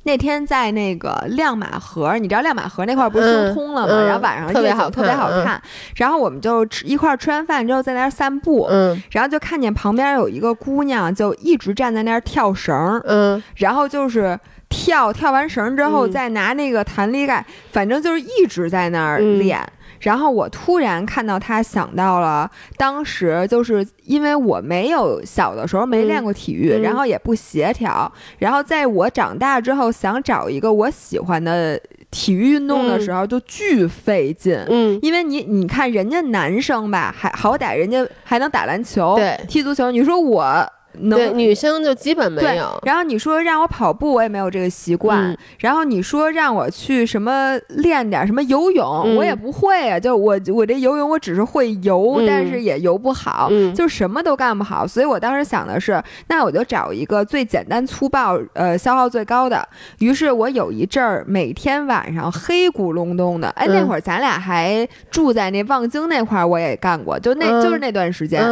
[0.04, 4.04] 那天在那个亮马河，你知道亮马河那块不是修通了吗？
[4.04, 5.60] 然后晚上特别好，特别好看。
[5.96, 19.64] 然后我们就吃一块吃完饭之后在那儿散步，嗯，然后就看见旁边有一个姑娘，就一直站在那儿跳绳，嗯，然后就是跳跳完绳之后再拿那个弹力带，反正就是一直在那儿练。
[20.02, 34.58] 然后我突然看到他，想到了当时，就是因为我没有小的时候没练过体育，然后也不协调，然后在我长大之后想找一个我喜欢的体育运动的时候，就巨费劲。
[34.68, 40.66] 嗯，因为你你看人家男生吧，还好歹人家还能打篮球、踢足球，你说我。
[41.10, 42.78] 对，女生就基本没有。
[42.82, 45.36] 然后你说让我跑步，我也没有这个习惯。
[45.58, 49.98] 然后你说让我去什么练点什么游泳，我也不会啊。
[49.98, 54.86] 就我我这游泳，我只是会游，但是也游不好，就什么都干不好。
[54.86, 59.66] 所以我当时想的是，那我就找一个最简单粗暴，呃，消耗最高的。
[60.00, 68.42] 于是我有一阵儿每天晚上黑咕隆咚的，哎，那会儿咱俩还住在那望京那块儿，我也干过，就那就是那段时间，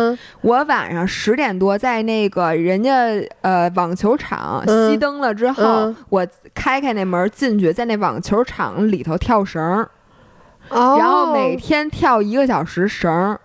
[0.40, 2.29] 我晚上十点多在那。
[2.30, 2.92] 个人家
[3.42, 9.86] 呃网球场熄灯了之后，我开开那门进去，在那网球场里头跳绳，
[10.70, 13.38] 然后每天跳一个小时绳。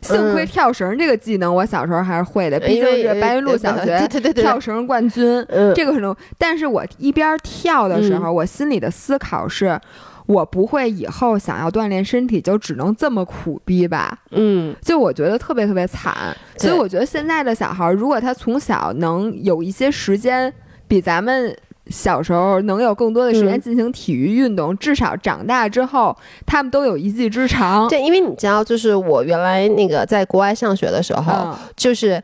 [0.00, 6.14] 幸亏跳绳这个技能我小时候还是会的，毕竟是白云路小学跳绳冠军，这个可能。
[6.38, 9.80] 但是我一边跳的时候，我心里的思考是。
[10.28, 14.18] 我不会以后想要锻炼身体，就只能这么苦逼吧？
[14.30, 16.14] 嗯，就我觉得特别特别惨。
[16.58, 20.52] 所以我觉得现在的小孩，如果他从小能有一些时间，
[20.86, 26.14] 比咱们小时候能有更多的时间进行体育运动，至少长大之后
[26.44, 27.88] 他们都有一技之长。
[27.88, 32.22] 对，因为你知道，就是我原来那个在国外上学的时候，就是。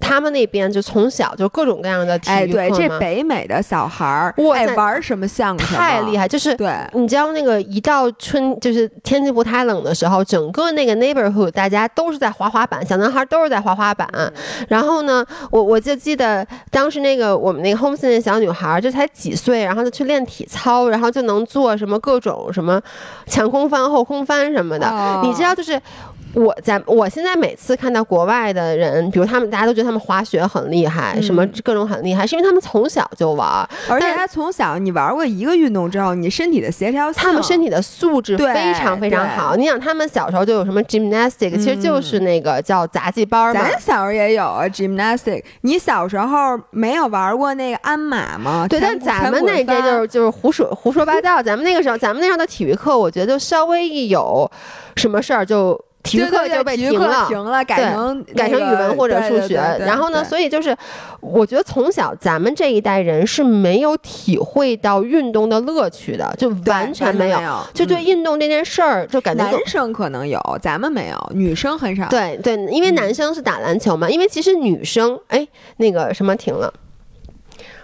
[0.00, 14.08] 他们那边就从小就各种各样的体育课哎，对，这北美的小孩儿爱玩什么项目太厉害，就是对，你知道那个一到春就是天气不太冷的时候，整个那个 neighborhood 大家都是在滑滑板，小男孩都是在滑滑板。
[14.68, 22.80] 然后呢，我我就记得当时那个我们那个 home s 的小女孩，就才几岁，然后就去练体操，然后就能做什么各种什么
[23.26, 25.20] 前空翻、后空翻什么的。
[25.22, 25.80] 你知道，就是
[26.34, 39.56] 我在我现在每次看到国外的人，比如他们，大家都觉得他们滑雪很厉害，什么各种很厉害，是因为他们从小就玩，而且他从小你玩过一个运动之后，你身体的协调性，他们身体的素质非常非常好。
[39.56, 43.62] 你想，他们小时候就有什么 gymnastic，其实就是那个叫杂技班嘛。
[43.62, 45.42] 咱小时候也有啊 gymnastic。
[45.62, 48.66] 你小时候没有玩过那个鞍马吗？
[48.68, 51.42] 对，但咱们那这就是就是胡说胡说八道。
[51.42, 54.50] 咱们那个时候，咱们那时候的体育课，我觉得就稍微一有
[54.96, 55.78] 什么事儿就。
[56.02, 59.56] 体育课就被停了，停了，改成改成语文或者数学。
[59.80, 60.76] 然后呢，所以就是，
[61.20, 69.44] 我觉得从小咱们这一代人是没有体会到运动的乐趣的，就完全没有，就对运动这件事儿就感觉。
[69.44, 72.08] 男生可能有，咱们没有，女生很少。
[72.08, 76.72] 对对，因为男生是打篮球嘛，因为其实女生，哎，那个什么停了。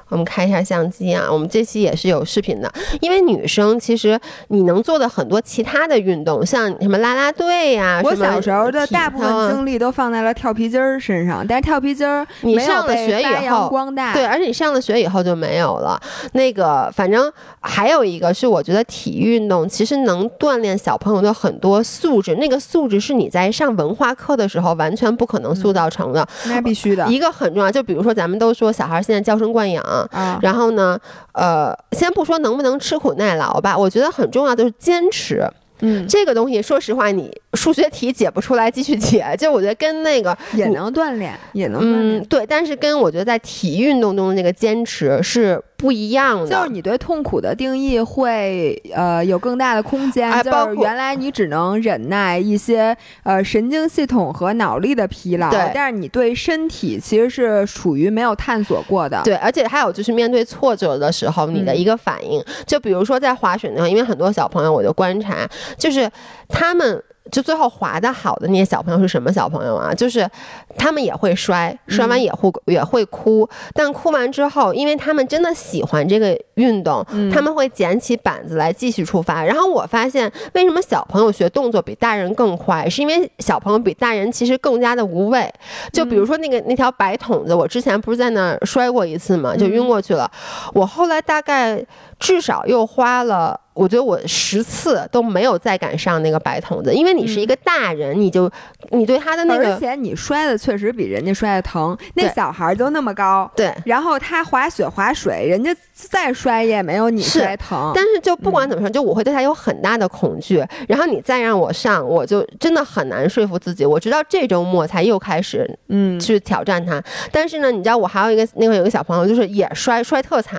[0.09, 2.73] 我们开一下相机啊，我们这期也是有视频的。
[3.01, 11.45] 因为女生其实你能做的很多其他的运动，像什么拉拉队呀，我小时候的大部分精力都放在了跳皮筋儿身上。
[11.47, 16.01] 但是跳皮筋儿，你上了学以后，光大对，而且你上了学以后就没有了。
[16.33, 22.37] 那个，反正还有一个是，我觉得体育运动其实能锻炼小朋友的很多素质。
[22.37, 26.27] 那个素质是你在上文化课的时候完全不可能塑造成的。
[26.47, 27.07] 那必须的。
[27.09, 29.85] 一个很重要，就比如说咱们都说小孩现在娇生惯养。
[30.11, 30.99] 啊，然后呢，
[31.33, 35.49] 呃，先不说能不能吃苦耐劳吧，我觉得很重要的是坚持。
[35.81, 39.37] 嗯，这个东西，说实话，你数学题解不出来，继续解。
[39.39, 42.25] 就我觉得跟那个也能锻炼，也能锻炼。
[42.25, 45.63] 对，但是跟我觉得在体育运动中的那个坚持是。
[45.77, 50.31] 不一样的，就是你对痛苦的定义会呃有更大的空间。
[50.43, 55.71] 就是原来你只能忍耐一些呃神经系统和脑力的疲劳，对。
[55.75, 59.21] 但是你对身体其实是属于没有探索过的。
[59.25, 66.11] 对，而且还有就是面对挫折的时候，你的一个反应，就比如说在滑雪那块，因为很多小朋友，我就观察，就是
[66.49, 67.03] 他们。
[67.31, 69.93] 就最后滑的好的那些小朋友是什么小朋友啊？
[69.93, 70.29] 就是
[70.77, 79.45] 他们也会摔，摔完也会也会哭，但哭完之后，因为他们真的喜欢这个运动，他们会捡起板子来继续出发。
[79.45, 82.89] 然后我发现，为什么小朋友学动作比大人更快？
[82.89, 85.53] 是因为小朋友比大人其实更加的无畏。
[85.93, 90.31] 就比如说那个那条白筒子，我之前不是在那儿摔过一次嘛，就晕过去了。
[90.73, 91.85] 我后来大概
[92.19, 93.61] 至少又花了。
[93.77, 98.51] 我觉得我十次都没有再敢上那个白桶子，因为你是一个大人，你就
[98.91, 101.97] 你对他的那个，而且你摔的确实比人家摔的疼。
[102.15, 107.93] 那小孩就那么高，对，然后他滑雪滑水，人家再摔也没有你摔疼。
[107.95, 110.65] 但是就不管怎么说，就我会对他有很大的恐惧。
[110.89, 113.85] 然后你再让我上，我就真的很难说服自己。
[113.85, 117.03] 我直到这周末才又开始嗯去挑战他。
[117.31, 120.59] 但是呢，你知道我还有一个那个有一个小朋友，就是也摔摔特惨，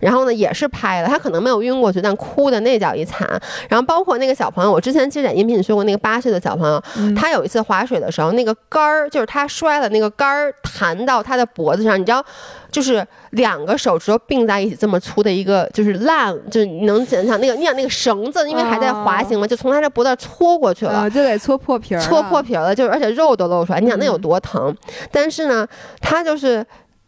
[0.00, 2.53] 然后呢也是拍了，他可能没有晕过去，但哭的。
[2.54, 3.28] 的那叫一惨，
[3.68, 6.82] 然后包括那个小朋友，我之前其实在音频里说过，那个八岁的小朋友，
[7.14, 12.24] 他有一次划水的时候，那个杆儿就是他摔了，那个杆儿弹到他的脖子上，你知道，
[12.70, 24.74] 就是两个手指头并在一起这么粗的一个，就是烂，就是你能想象那个，你想那个绳子，因为还在滑行嘛，就从他这脖子搓过去了，就得搓破皮儿，搓破皮了，就是而且肉都露出来，你想那有多疼？
[25.10, 25.66] 但是呢，
[26.00, 26.64] 他就是。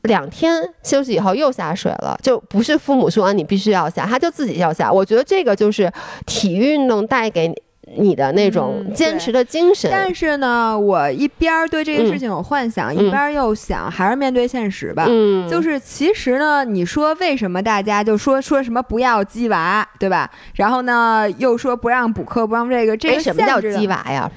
[0.06, 4.90] 两天休息以后又下水了，就不是父母说你必须要下，他就自己要下。
[4.90, 5.92] 我觉得这个就是
[6.24, 7.52] 体育运动带给
[7.96, 9.88] 你的那种坚持的精神。
[9.90, 15.06] 但是呢，我一边对这个事情有幻想，一边又想还是面对现实吧。
[15.08, 20.28] 嗯，就是其实呢，你说为什么大家就说说什么不要鸡娃，对吧？
[20.54, 24.30] 然后呢，又说不让补课，不让这个这个什么叫鸡娃呀？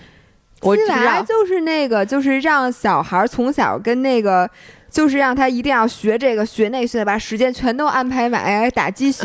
[0.62, 0.68] 鸡
[1.06, 4.50] 娃就是那个，就是让小孩从小跟那个。
[4.92, 9.24] 就是让他一定要学这个学那学，把时间全都安排满，打鸡血，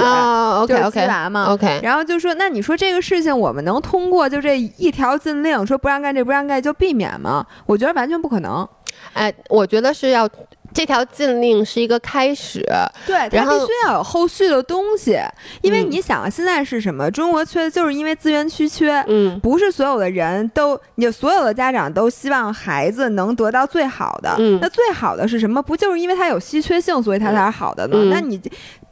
[0.68, 1.46] 就鸡娃嘛。
[1.54, 7.46] OK，然后就说，那你说这个事情，我们能通过就这一条禁令，说不让干这不让干就避免吗？
[7.64, 8.68] 我觉得完全不可能。
[9.14, 10.28] 哎，我觉得是要。
[10.74, 12.60] 这条禁令是一个开始，
[13.06, 15.16] 对，它必须要有后续的东西，
[15.62, 17.08] 因为你想，现在是什么？
[17.10, 25.62] 中国缺的就是因为资源稀缺，嗯，不是所有的人都，你所有的家长都希望孩子能得到最好的，嗯，那最好的是什么？
[25.62, 27.98] 不就是因为它有稀缺性，所以它才是好的吗？
[28.10, 28.40] 那你。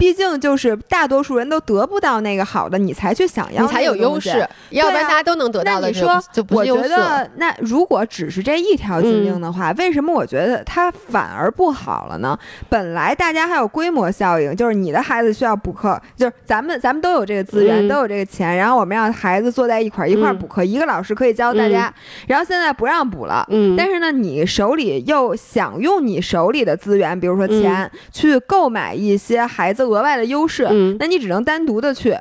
[0.02, 4.44] 毕竟就是大多数人都得不到那个好的，你才去想要，你才有优势。
[4.70, 12.36] 要不然大家都能得到的，你说就不我觉得那如果只是这一条禁令的话，为什么我觉得它反而不好了呢？
[12.68, 21.94] 本来大家还有规模效应，就是你的孩子需要补课，就是咱们咱们都有这个资源，都有这个钱，然后我们让孩子坐在一块儿一块儿补课，一个老师可以教大家。
[22.26, 30.66] 然后现在不让补了，嗯，但是呢，你手里又想用你手里的资源，比如说钱，去购买一些孩子额外的优势。
[30.70, 32.16] 嗯，那你只能单独的去，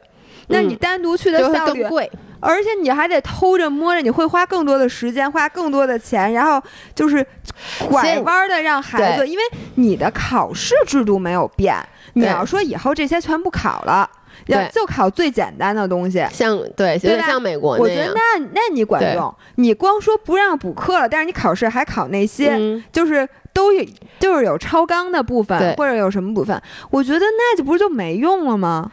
[0.48, 2.12] 那你单独去的效率贵。
[2.44, 6.60] 而且你还得偷着摸着，你会花更多的时间，花更多的钱，然后
[6.96, 7.24] 就是
[7.88, 9.44] 拐弯的让孩子，因为
[9.76, 11.76] 你的考试制度没有变，
[12.14, 14.10] 你要说以后这些全部考了。
[14.48, 22.58] 要就考最简单的东西，像对，对像美国我觉得那那你管用，你光说不让补课了，但是你考试还考那些，
[22.92, 23.86] 就是都有
[24.20, 28.92] 就是有超纲的部分，或者有什么部分，我觉得那就不是就没用了吗？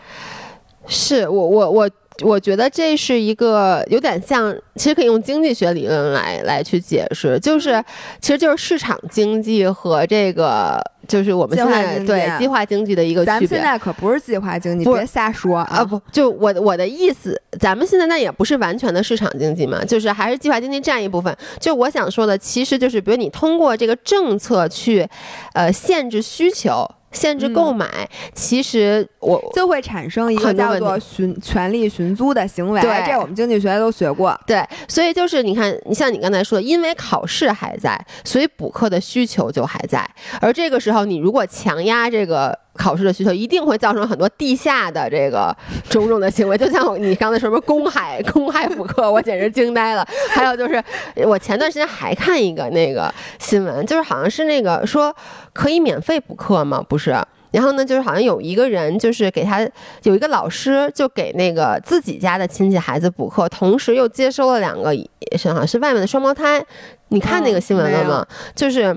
[0.86, 1.90] 是我我我。
[2.22, 7.82] 我觉得这是一个有点像，其实可以用经济学理论来来去解释，就是
[8.20, 13.26] 其实就是市场经济和这个就是我们现在对计划经济的一个区别。
[13.26, 15.84] 咱们现在可不是计划经济，别瞎说啊！
[15.84, 21.34] 不，就我我的意思，咱们现在那也不是完全的市场经济嘛，就是还是计划经济占一部分。
[21.60, 25.08] 就我想说的，其实就是比如你通过这个政策去，
[25.52, 26.84] 呃，限制需求。
[27.12, 27.86] 限制购买，
[28.34, 32.80] 其实我就会产生一个叫做寻权利寻租的行为。
[32.80, 34.38] 对，这我们经济学都学过。
[34.46, 40.08] 对，所以就是你看，你像你刚才说的，因为考试还在，所以补课的需求就还在。
[40.40, 42.58] 而这个时候，你如果强压这个。
[42.78, 45.54] 考试的需求一定会造成很多地下的这个
[45.90, 50.06] 种种的行为，就像你刚才说什么公海公海补课，我简直惊呆了。
[50.30, 50.82] 还有就是，
[51.26, 55.14] 我前段时间还看一个那个新闻，就是好像是那个说
[55.52, 56.82] 可以免费补课吗？
[56.88, 57.10] 不是，
[57.50, 59.68] 然后呢，就是好像有一个人就是给他
[60.04, 64.94] 有一个老师就给那个自己家的亲戚孩子补课，同时又接收了两个
[65.36, 66.64] 是好像是外面的双胞胎。
[67.08, 68.26] 你看那个新闻了吗？
[68.54, 68.96] 就是。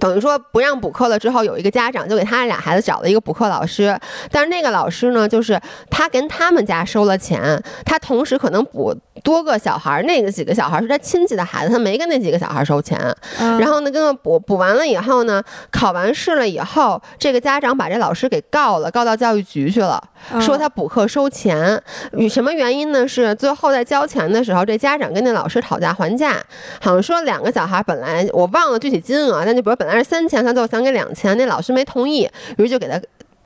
[0.00, 3.98] 等于说不让补课了之后，有一个家长就给他俩孩子找了一个补课老师，
[4.30, 12.98] 但是那个老师呢，就是他跟他们家收了钱，他同时可能补多个小孩，那个几个小孩是他亲戚的孩子，他没跟那几个小孩收钱。
[13.38, 20.02] 然后呢，跟他补补完了以后呢，考完试了以后，这个家长把这老师给告了，告到教育局去了，
[20.40, 21.80] 说他补课收钱。
[22.12, 23.06] 与什么原因呢？
[23.06, 26.42] 是最后在交钱的时候，这家长跟那老师讨价还价，
[26.80, 29.74] 好像说两个小孩本来我忘了具体金额，但就比如。
[29.74, 32.96] 本来是三千，他最后想给两千，那老师没同意，于是就给他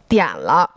[0.09, 0.69] 点了。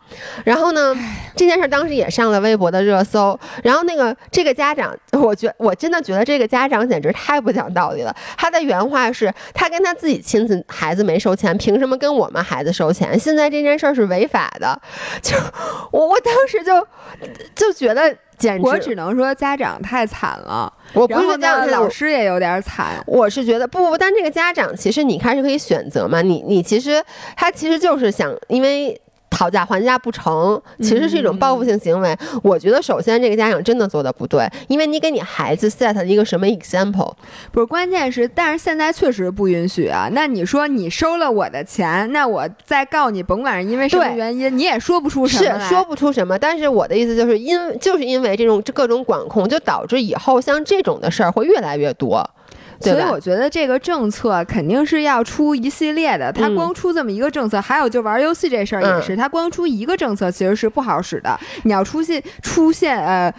[0.44, 0.96] 然后呢，
[1.36, 3.40] 这件事当时也上了微博的热搜。
[3.64, 8.16] 然后那个这个家长， 我觉我真的觉得这个家长简直太不讲道理了。
[8.38, 13.18] 他的原话是：他跟他自己亲戚孩子没收钱，凭什么跟我们孩子收钱？
[13.18, 14.80] 现在这件事儿是违法的。
[15.24, 15.38] 就
[15.92, 16.86] 我我当时就
[17.56, 18.16] 就觉得。
[18.38, 23.00] 简直我只能说家长太惨了，我不是家长，老师也有点惨。
[23.06, 27.04] 我是觉得不不，但这个家长其实你开始可以选择嘛，你你其实
[27.38, 29.00] 他其实就是想因为。
[29.32, 32.16] 讨价还价不成，其实是一种报复性行为。
[32.44, 37.12] 我觉得首先这个家长真的做的不对，因为你给你孩子 set 了一个什么 example？
[37.52, 40.10] 不是，关键是，但是现在确实不允许啊。
[40.12, 46.38] 那你说你收了我的钱，那我再告你，甭管是因为什么原因，你也说不出什么是说不出什么。
[46.38, 52.30] 但是我的意思就是因就是因为这种各种管控，就导致以后像这种的事儿会越来越多。
[52.82, 61.40] 所以我觉得这个政策肯定是要出一系列的，他光出这么一个政策，还有就玩游戏这事儿也是，他光出一个政策其实是不好使的。
[61.64, 63.34] 你要出现出现呃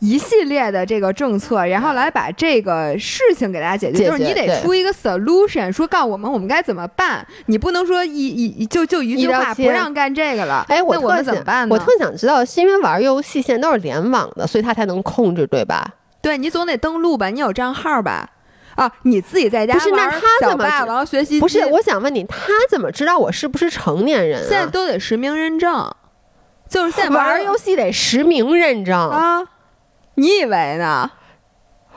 [0.00, 7.24] 一系列的这个政策，然后来把这个事情给大家解决，就是你得出一个 solution，说告诉我们我们该怎么办。
[7.46, 10.66] 你不能说一一就就一句话不让干这个了。
[10.68, 11.74] 哎，我我们怎么办呢？
[11.74, 15.88] 我特想知道，是因为玩游戏现在都是联网的，所以他才能控制，对吧？
[16.20, 18.28] 对你总得登录吧，你有账号吧？
[18.76, 19.90] 啊，你自己在家不是？
[19.92, 21.40] 那他怎么然后学习？
[21.40, 24.42] 不是，我想问你，他怎么知道我是不是成年人？
[24.48, 25.94] 现在都得实名认证，
[26.68, 29.42] 就是现在玩游戏得实名认证啊？
[30.14, 31.10] 你以为呢？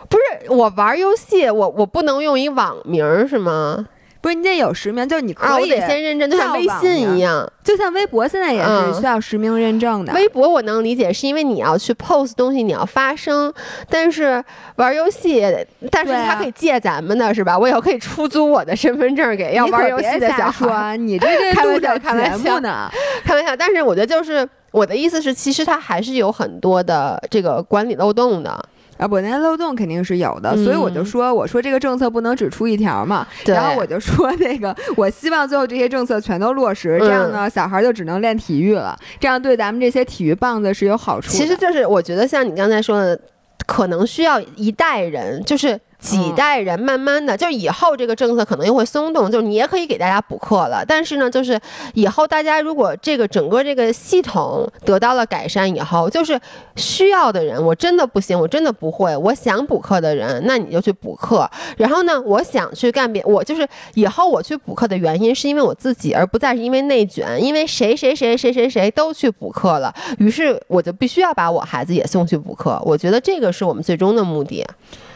[0.08, 3.88] 不是，我玩游戏，我我不能用一网名是吗？
[4.26, 10.12] 不是你得有实名，就是你可以先认证，就像微信一样，就像微博现在也是需要实名认证的。
[10.14, 13.54] 微博我能理解，是因为你要去 post 东西，你要发声。
[13.88, 14.44] 但是
[14.78, 15.46] 玩游戏，
[15.92, 17.56] 但是他可以借咱们的是吧？
[17.56, 20.98] 我以后可以出租我的身份证给要玩游戏的小孩。
[20.98, 22.90] 你这这 开玩笑，开玩笑呢？
[23.24, 23.56] 开玩笑。
[23.56, 28.70] 但是我觉得就是我的意思是，其实它还是有很多的这个管理漏洞的。
[28.98, 33.28] 啊，不，那漏洞肯定是有的，所以我就说，我说这个政策不能只出一条嘛。
[33.46, 41.32] 然后我就说，那个我希望最后这些政策全都落实，这样呢，小孩就只能练体育了，这样对咱们这些体育棒子是有好处。
[41.32, 43.20] 其实就是我觉得像你刚才说的，
[43.66, 45.80] 可能需要一代人，就是。
[46.06, 50.86] 几代人慢慢的，就以后这个政策可能又会松动，就是你也可以给大家补课了。
[50.88, 51.60] 但是呢，就是
[51.96, 56.40] 以后大家如果这个整个这个系统得到了改善以后，就是
[56.76, 61.50] 需要的人，我真的不行，我真的不会，我想补课的人，那你就去补课。
[61.78, 72.80] 然后呢，我想去干别，我就是以后我去补课的原因是因为我自己，而不再是因为内卷，因为谁谁谁谁谁谁都去补课了，于是我就必须要把我孩子也送去补课。
[72.86, 74.64] 我觉得这个是我们最终的目的。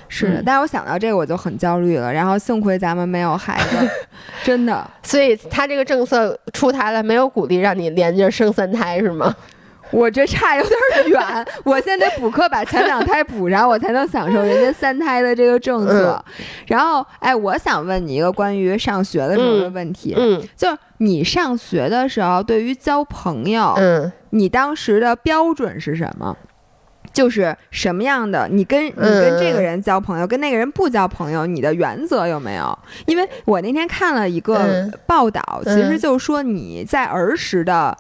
[0.10, 2.12] 是的，但是我想到这个我就很焦虑了。
[2.12, 3.90] 然后幸亏咱们没有孩子，
[4.44, 4.86] 真的。
[5.04, 9.34] 所以他这个政策出台了，没有鼓励让你连着生三胎是吗？
[9.92, 16.24] 我这差有点远，我现在得补课把前两胎补上，我才能享受人家三胎的这个政策。
[16.68, 26.38] 然后，哎，我想问你一个关于上学的时候的问题，嗯，就是你上学的时候，对于交朋友，嗯，你当时的标准是什么？
[27.12, 28.48] 就是什么样的？
[28.50, 32.78] 你跟你跟这个人交朋友，跟那个人不交朋友，你的原则有没有？
[33.06, 37.98] 因为我那天看了一个报道，其实就是说你在儿时的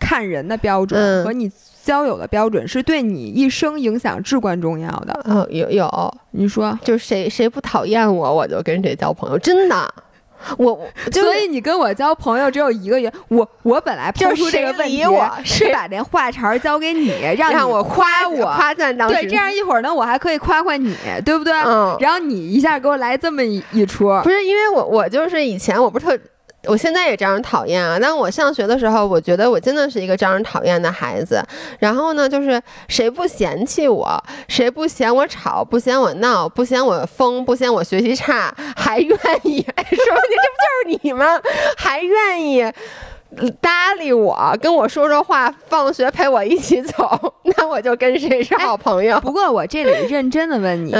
[0.00, 1.50] 看人的标准和你
[1.82, 5.20] 交友的标准，是对你一生影响至关重要的。
[5.24, 9.94] 哦，有有，你说，就是谁谁不讨厌我，我就跟谁交朋友，真的。
[10.58, 15.02] 我所以你跟我交朋友只有一个原我我本来抛出这个问题
[15.44, 21.52] 是把这话茬交给你，让我夸我夸赞当时对，这样一会儿呢，我还可以夸夸你，对不对？
[21.52, 21.96] 嗯。
[22.00, 26.18] 然后你一下给我来这么一一出，不是因为我我就是以前我不是特。
[26.68, 27.98] 我现在也招人讨厌啊！
[28.00, 31.42] 但我上学的时候，我觉得我真的是一个招人讨厌的孩子。
[31.80, 41.26] 然后呢，就是谁不嫌弃我，谁不嫌我吵，不嫌我闹，不嫌我疯，不嫌我学习差，还愿意 说你这不就是你吗？
[41.76, 42.64] 还愿意
[43.60, 49.18] 搭理我，跟我说说话，放学陪我一起走，那我就跟谁是好朋友。
[49.20, 50.94] 不过我这里认真的问你，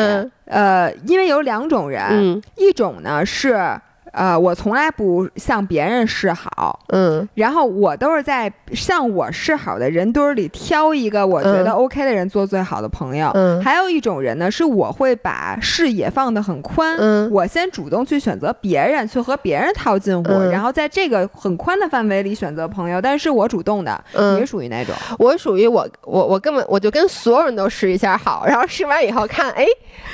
[0.47, 3.81] 呃，因为有两种人，一种呢是。
[4.13, 13.31] 呃，我从来不向别人示好，嗯，然后我都是在向我示好的人堆里挑一个我觉得 OK 的人做最好的朋友。
[13.35, 24.95] 嗯，还有一种人呢，是我会把视野放得很宽，嗯，我先主动去选择别人，去和别人套近乎，然后在这个很宽的范围里选择朋友，但是我主动的，你是属于哪种？
[25.19, 29.65] 我属于我，我我根本我就跟所有人都示一下好，然后示完以后看，哎，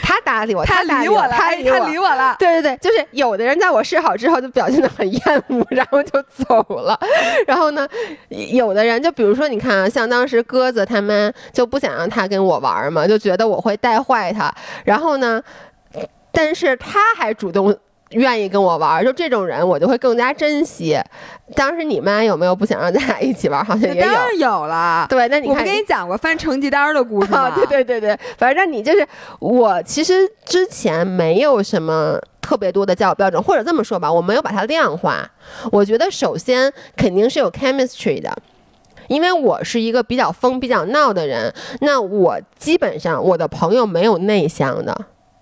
[0.03, 3.83] 他搭理我，他理我了，他理我了，对对对，就是有的人在我。
[3.89, 6.99] 试好之后就表现的很厌恶， 然后就走了。
[7.47, 7.89] 然后呢，
[8.29, 14.55] 有的人就比如说，你看啊，像当时鸽子他妈就不想让他跟我玩嘛，就觉得我会带坏他。
[14.85, 15.43] 然后呢，
[16.31, 17.75] 但是他还主动。
[18.11, 20.99] 愿意跟我玩，就这种人，我就会更加珍惜。
[21.55, 23.65] 当时你们有没有不想让咱俩一起玩？
[23.65, 25.07] 好像也有，当然有了。
[25.09, 27.51] 对，那你我不跟你讲过翻成绩单的故事吗？
[27.55, 29.07] 对对对对，反正你就是
[29.41, 29.83] 我。
[29.83, 35.29] 其实之前没有什么特别多的交友标准，或者这么说吧，我没有把它量化。
[35.71, 38.35] 我觉得首先肯定是有 chemistry 的，
[39.09, 41.53] 因为我是一个比较疯、比较闹的人。
[41.81, 44.97] 那我基本上我的朋友没有内向的，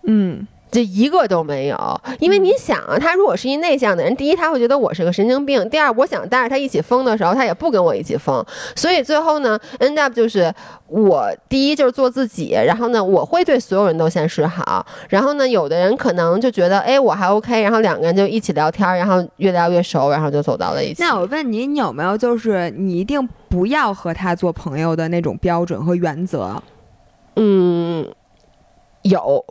[0.04, 0.46] 嗯。
[0.70, 8.44] 就一个都没有，因为你想啊，他如果是一内向的人，第一他会觉得我是个神经病；第二，我想带着他一起疯的时候，他也不跟我一起疯。
[8.74, 10.52] 所以最后呢，end up 就是
[10.88, 21.02] 我第一就是做自己，然后呢，我会对所有人都先示好，然后呢，有的人可能就觉得哎我还 OK，然后两个人就一起聊天，然后越聊越熟，然后就走到了一起。
[21.02, 26.62] 那我问你，你有没有就是你一定不要和他做朋友的那种标准和原则？
[27.36, 28.06] 嗯，
[29.02, 29.42] 有。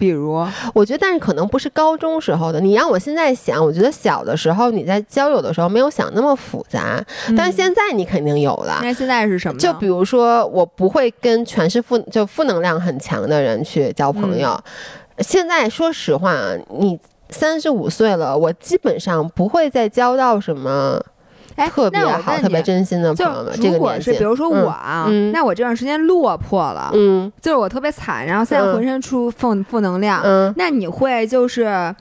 [0.00, 2.58] 比如，我觉得，但是可能不是高中时候的。
[2.58, 7.04] 你让我现在想，我觉得小的时候你在交友的时候没有想那么复杂，
[7.36, 8.80] 但是现在你肯定有了。
[8.82, 9.60] 那现在是什么？
[9.60, 14.58] 就比如说，我不会跟全是负就负能量很强的人去交朋友。
[15.18, 16.34] 现在说实话，
[16.78, 16.98] 你
[17.28, 20.98] 三十五岁了，我基本上不会再交到什么。
[21.68, 23.52] 特别好，特别真心的朋友们。
[23.60, 31.94] 如果是比如说我啊，那我这段时间落魄了，嗯，就是我特别惨，然后现在浑身出负负能量，嗯，那你会就是，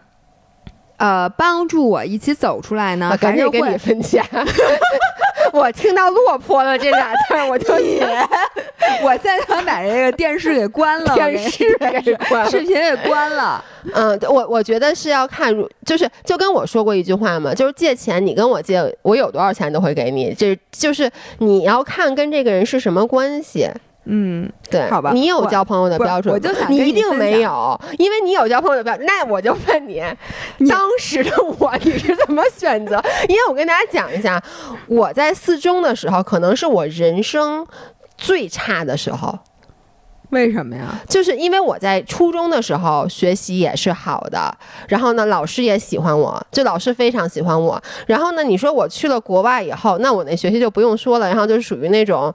[0.97, 4.23] 呃，帮助我一起走出来呢，还是跟你分家？
[5.53, 8.05] 我听到“落魄了”这俩字，我就写。
[9.03, 13.63] 我现在想把这个电视给关了，电视给关，视频给关了。
[13.93, 15.53] 嗯，我我觉得是要看，
[15.85, 20.33] 就是就跟我说过一句话嘛，就是借钱，你跟我借，我有多少钱都会给你。
[20.33, 21.09] 这就是
[21.39, 23.69] 你要看跟这个人是什么关系。
[24.05, 25.11] 嗯，对，好吧。
[25.13, 29.05] 你有交朋友的标准，我就想你一定没有，因为你有交朋友的标准。
[29.05, 30.01] 那我就问你，
[30.67, 33.01] 当时的我你是怎么选择？
[33.27, 34.41] 因为我跟大家讲一下，
[34.87, 37.67] 我在四中的时候，可能是我人生
[38.17, 39.37] 最差的时候。
[40.31, 40.93] 为什么呀？
[41.07, 44.55] 就是因为我在初中的时候学习也是好的，
[44.87, 47.81] 然后呢，老师也喜欢我，就老师非常喜欢我。
[48.05, 52.31] 然后呢，你说我去了国外以后，那我那学习就不用说了，然后就是属于那种，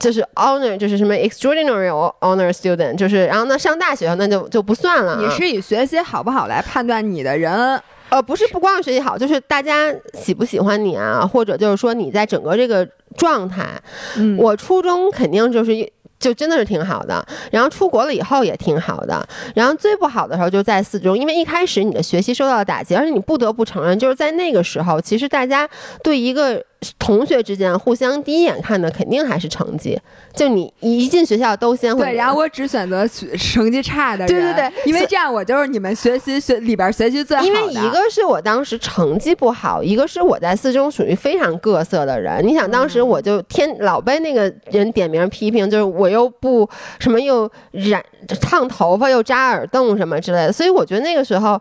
[0.00, 1.88] 就是 honor，就是什么 extraordinary
[2.20, 5.20] honor student，就是然后呢上大学那就就不算了。
[5.20, 7.80] 你是以学习好不好来判断你的人？
[8.08, 12.84] 呃，不是，不光是学习好，就是大家喜不喜欢你啊，或者就是说你在整个这个
[13.16, 13.80] 状态。
[14.16, 15.92] 嗯，我初中肯定就是。
[16.18, 25.66] 就真的是挺好的，然后出国了以后也挺好的，然后最不好的时候就在四中，因为一开始你的学习受到了打击，而且你不得不承认，就是在那个时候，其实大家
[26.02, 26.62] 对一个。
[26.98, 30.00] 同学之间互相第一眼看的肯定还是成绩，
[30.34, 33.06] 就你一进学校都先会对，然后我只选择
[33.36, 37.48] 成绩差的人，对对对，因为这样我就是你们学习学里边学习最好的。
[37.48, 42.46] 因为一个是我当时成绩不好，一个是我在四中属于非常各色的人。
[42.46, 46.66] 你想当时我就天老被那个人点名批评，就是我又不
[46.98, 48.02] 什么又染
[48.40, 51.60] 烫头发又扎耳洞什么之类的，所以我觉得那个时候，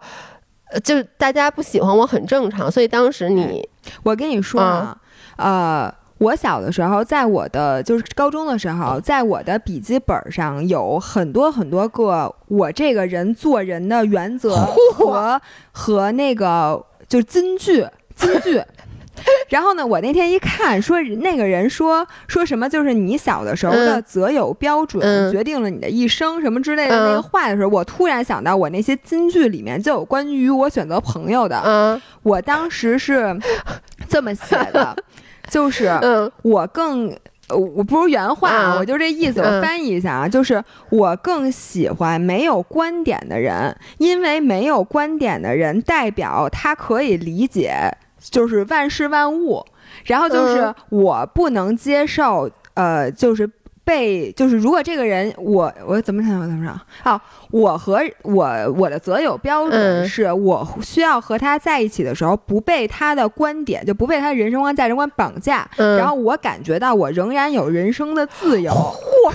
[0.81, 2.71] 就大家不喜欢我很正常。
[2.71, 3.67] 所以当时你，
[4.03, 4.97] 我跟你说啊。
[5.39, 14.53] 呃，我小的时候，在我的就是高中的时候，在我的笔记本上有很多很多个我这个人做人的原则
[14.93, 18.61] 和和那个就金句 金句。
[19.49, 31.61] 然后呢，我那天一看，说那个人说说什么，就是你小的时候的择友标准决定了你的一生什么之类的那个话的时候，我突然想到，我那些金句里面就有关于我选择朋友的。
[31.65, 33.37] 嗯，我当时是
[34.07, 34.95] 这么写的。
[35.49, 35.89] 就是
[36.41, 37.15] 我更，
[37.49, 47.73] 我不是原话，我就这意思，我翻译一下啊，就是我更喜欢没有观点的人，因为没有观点的人代表他可以理解，
[48.19, 49.65] 就是万事万物，
[50.05, 53.49] 然后就是我不能接受，呃，就是。
[53.89, 56.79] 被就是，如果这个人我我怎么想怎么想？
[57.01, 57.19] 好，
[57.49, 58.45] 我和我
[58.77, 68.71] 我的择友标准是我需要和他在一起的时候，不被他的观点，就不被他人生观价值观绑架，然后我感觉到我仍然有人生的自由。
[68.71, 69.33] 嚯！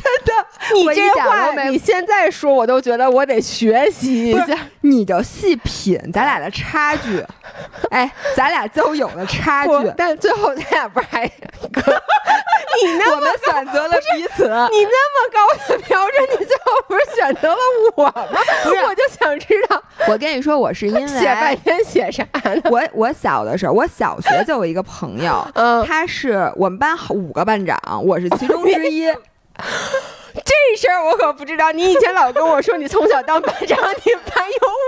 [0.00, 4.56] 真的，你这话你现在说，我都觉得我得学习一下。
[4.80, 7.22] 你就细品咱俩的差距，
[7.90, 9.92] 哎，咱俩交友的差距。
[9.96, 11.24] 但最后咱俩不是还？
[12.80, 15.38] 你那么选择了彼此，你那么高
[15.68, 17.58] 的标准，你最后不是选择了
[17.96, 18.40] 我吗？
[18.64, 19.82] 不是，我就想知道。
[20.06, 22.62] 我跟你说，我是因为写半天写啥呢？
[22.70, 25.46] 我我小的时候，我小学就有一个朋友，
[25.86, 29.06] 他是我们班五个班长，我是其中之一。
[30.44, 31.72] 这事儿我可不知道。
[31.72, 34.44] 你以前老跟我说你从小当班长， 你班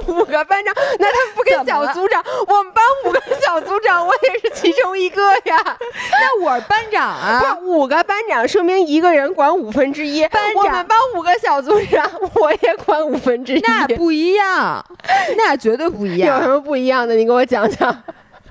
[0.07, 2.23] 有五个班长，那他不跟小组长？
[2.47, 5.57] 我们班五个小组长，我也是其中一个呀。
[6.13, 10.27] 那我是班长啊，不五个班长，说明一个人管五分之一。
[10.29, 13.61] 班长，我们班五个小组长，我也管五分之一。
[13.63, 14.85] 那不一样，
[15.37, 16.37] 那绝对不一样。
[16.37, 17.15] 有什么不一样的？
[17.15, 18.03] 你给我讲讲。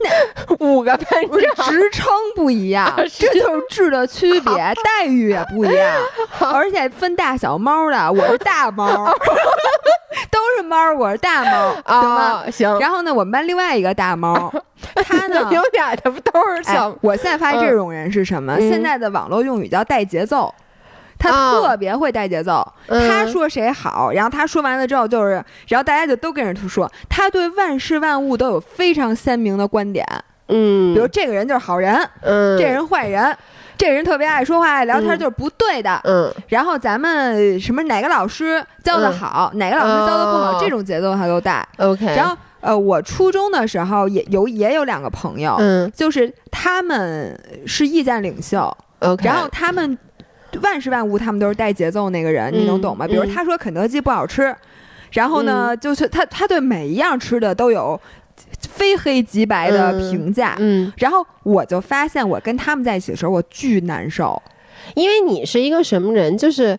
[0.02, 1.08] 那 五个班
[1.56, 5.95] 长职称不一样，这就是质的区别，待遇也不一样，
[6.39, 8.88] 而且分大小猫的，我是大猫，
[10.32, 12.43] 都是猫，我是大猫，行吗？
[12.52, 12.80] 行。
[12.80, 14.52] 然后呢，我们班另外一个大猫，
[14.95, 15.62] 他呢有
[16.12, 16.95] 不都是小？
[17.02, 18.58] 我现在发现这种人是什么？
[18.60, 20.54] 现在的网络用语叫带节奏。
[21.20, 30.05] 他特别会带节奏，他说谁好，然后他说完了之后就是，然后大家就都跟着他说，他对万事万物都有非常鲜明的观点，
[30.47, 33.38] 嗯，比如这个人就是好人，嗯，这人坏人，
[33.78, 49.97] 这人特别爱说话爱聊天就是不对的，嗯，然后咱们什么哪个老师教的好，哪个老师教的不好，这种节奏他都带，OK，然后呃，我初中的时候也有也有两个朋友，嗯，就是他们是意见领袖，OK，然后他们。
[50.62, 53.08] 万事万物，他们都是带节奏那个人，你能懂吗？
[53.08, 54.56] 比如他说肯德基不好吃，
[55.12, 58.00] 然后呢，就是他他对每一样吃的都有
[58.62, 60.56] 非黑即白的评价。
[60.60, 64.41] 嗯，然后我就发现，我跟他们在一起的时候，我巨难受，
[64.95, 66.38] 因为你是一个什么人？
[66.38, 66.78] 就是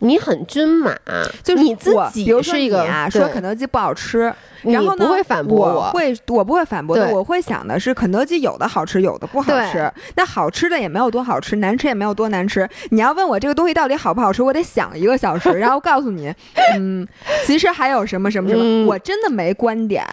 [0.00, 0.94] 你很均码，
[1.42, 4.32] 就是你自己，比如说你啊，说肯德基不好吃。
[4.62, 9.90] 然后不会反驳我，会我不会反驳的，我会想的是肯德基有的好吃，有的不好吃。
[10.16, 12.68] 那好吃的也没有多好吃，难吃也没有多难吃。
[12.90, 16.30] 你要问我这个东西到底好不好吃，我得想一个小时，然后告诉你，
[16.76, 17.08] 嗯，
[17.46, 20.04] 其实还有什么什么什么，我真的没观点。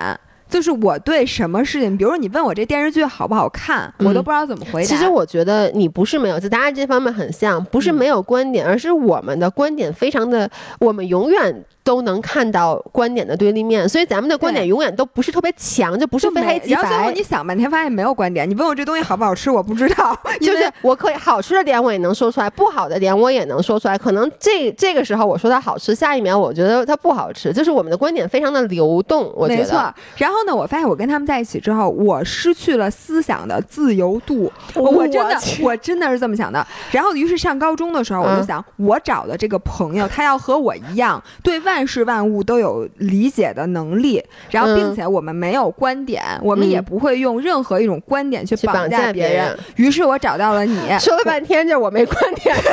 [0.49, 4.87] 就是我对什么事情，比如说你问我这电视剧好不好看，我都不知道怎么回答。
[4.87, 11.63] 其实我觉得你不是没有，就大家这方面很像，不是没有观点，而是我们的观点非常的，我们永远。
[11.87, 16.81] 都能看到观点的对立面，所以咱们的观点永远都不是特别强，就不是非黑即白。
[16.81, 20.13] 然后最后你想半天发现没有观点，你问我这东西好不好吃，我不知道。
[20.41, 23.97] 就是我可以好吃的点我也能说出来，不好的点我也能说出来。
[23.97, 27.53] 可能这这个时候我说它好吃，下一秒我觉得它不好吃。
[27.53, 29.61] 就是我们的观点非常的流动，我觉得。
[29.61, 29.93] 没错。
[30.17, 34.51] 然后呢，我发现我跟他们在一起之后，我失去了思想的自由度。
[34.75, 36.67] 我真的，我真的是这么想的。
[36.91, 44.23] 然后，于是上高中的时候，我就想，我找的这个朋友，他要和我一样，对万事万物都有理解的能力。
[44.49, 49.55] 然后，并且我们没有观点，我们也不会用任何一种观点去绑架别人。
[49.75, 52.55] 于是我找到了你， 说了半天就是我没观点。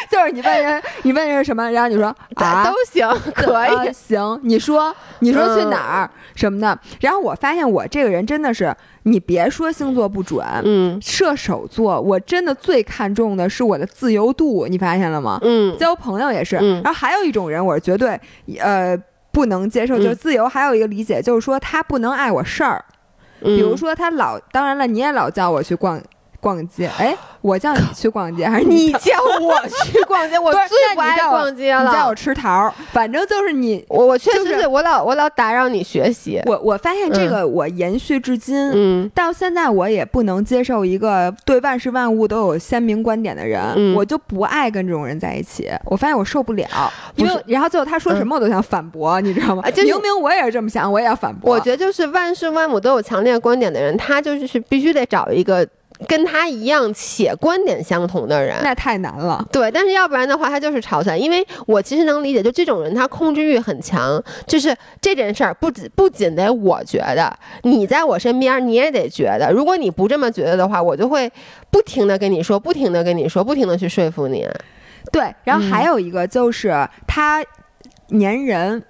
[0.10, 4.40] 就是你问人，你问人是什么，然后你说 啊都行， 可以行。
[4.44, 15.38] 你说你说去哪儿什么的，然后我发现我这个人真的是，你别说星座不准，嗯，射手座我真的最看重的是我的自由度，你发现了吗？
[15.42, 16.56] 嗯，交朋友也是。
[16.56, 18.18] 然后还有一种人，我是绝对
[18.58, 18.96] 呃
[19.32, 20.48] 不能接受，就是自由。
[20.48, 22.84] 还有一个理解就是说他不能碍我事儿，
[23.40, 26.00] 比如说他老，当然了，你也老叫我去逛。
[26.40, 30.38] 逛街，哎，我叫你去逛街还是你叫我去逛街？
[30.40, 31.84] 我最不爱逛街了。
[31.84, 36.40] 你叫我吃桃，反正就是你，我我确实是我老我老打扰你学习。
[36.46, 45.70] 我我发现这个我延续至今，嗯，到现在我也不能接受一个对万事万物都有鲜明观点的人，我就不爱跟这种人在一起。
[45.84, 46.66] 我发现我受不了，
[47.16, 49.62] 因为然后最后他说什么我都想反驳，你知道吗？
[49.76, 51.52] 明明我也是这么想，我也要反驳。
[51.52, 55.66] 我觉得就是万事万物都有强烈观点的人，他就是必须得找一个。
[56.08, 59.46] 跟他一样且观点相同的人，那太难了。
[59.52, 61.16] 对，但是要不然的话，他就是吵起来。
[61.16, 67.30] 因为我其实能理解，就这种人他控制欲很强，就是这件事儿不仅不仅得我觉得，
[67.62, 69.52] 你在我身边你也得觉得。
[69.52, 71.30] 如果你不这么觉得的话，我就会
[71.70, 74.48] 不停的跟你说，不停的跟你说，不停的去说服你。
[75.12, 76.74] 对，然后还有一个就是
[77.06, 77.44] 他
[78.08, 78.82] 粘人。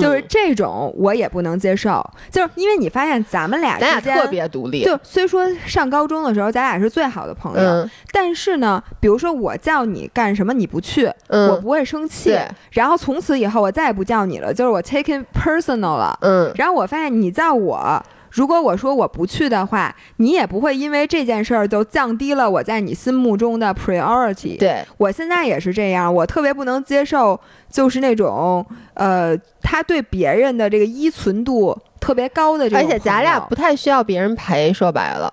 [0.00, 12.38] 就是这种我也不能接受，就是因为你发现咱们俩咱俩特别独立，就虽说上高中的时候咱俩是最好的朋友，但是呢，比如说我叫你干什么你不去，我不会生气，
[12.72, 18.02] 然后从此以后我再也不叫你了，就是我 taking personal 了，嗯，然后我发现你叫我。
[18.30, 24.58] 如果我说我不去的话，你也不会因为这件事儿就降低了我在你心目中的 priority。
[24.58, 27.38] 对我现在也是这样，我特别不能接受，
[27.70, 28.64] 就是那种
[28.94, 32.78] 呃，他对别人的这个依存度特别高的这种。
[32.78, 35.32] 而且咱俩不太需要别人陪，说白了，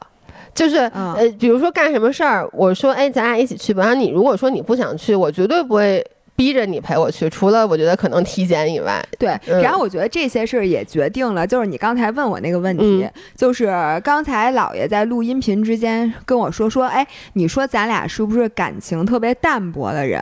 [0.53, 3.83] 就是呃，比如说干什么事儿，我说哎，咱俩一起去吧。
[3.83, 6.05] 然后你如果说你不想去，我绝对不会。
[6.35, 9.39] 逼着你陪我去，除了我觉得可能体检以外，对。
[9.61, 13.67] 然后我觉得这些事儿也决定了，就是你刚才问我那个问题，就是
[14.03, 20.21] 刚才姥爷在录音频之间跟我说说，哎，你说咱俩是不是感情特别淡薄的人？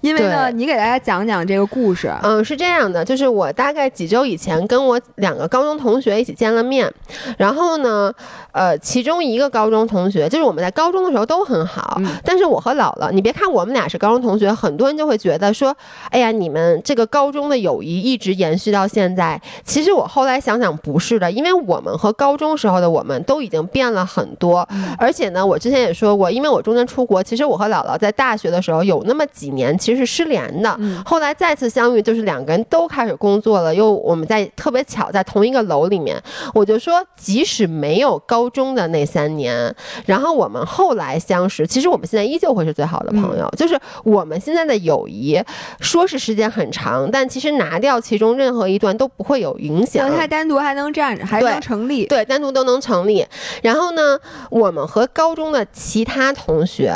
[0.00, 2.12] 因为呢，你给大家讲讲这个故事。
[2.22, 6.90] 嗯，是这样的，就是我大概几周以前跟我两个高中同学一起见了面，
[7.36, 8.12] 然后呢，
[8.52, 15.76] 呃，其中一个高中同学，就是我们在高中的时候都很好，但是我和姥姥，你别看我们俩是高中同学，很多人就会觉得说，
[16.10, 19.40] 哎呀，你们这个高中的友谊一直延续到现在。
[19.64, 29.76] 其实我后来想想不是的，因为我们和高中时候的我们都已经变了很多，而且呢，我之前也说过，因为我中间出国，其实我和姥姥在大学的时候有那么几年。
[29.89, 36.20] 其实是失联的，后来再次相遇，就是两个人都开始工作了，又我们在特别巧在同一个楼里面。
[36.54, 39.74] 我就说，即使没有高中的那三年，
[40.06, 43.48] 然后我们后来相识，其实我们现在依旧会是最好的朋友。
[43.56, 45.40] 就是我们现在的友谊，
[45.80, 50.10] 说是时间很长，但其实拿掉其中任何一段都不会有影响。
[50.16, 52.06] 它单独还能站着，还能成立。
[52.06, 53.26] 对，单独都能成立。
[53.62, 54.18] 然后呢，
[54.50, 56.94] 我们和高中的其他同学。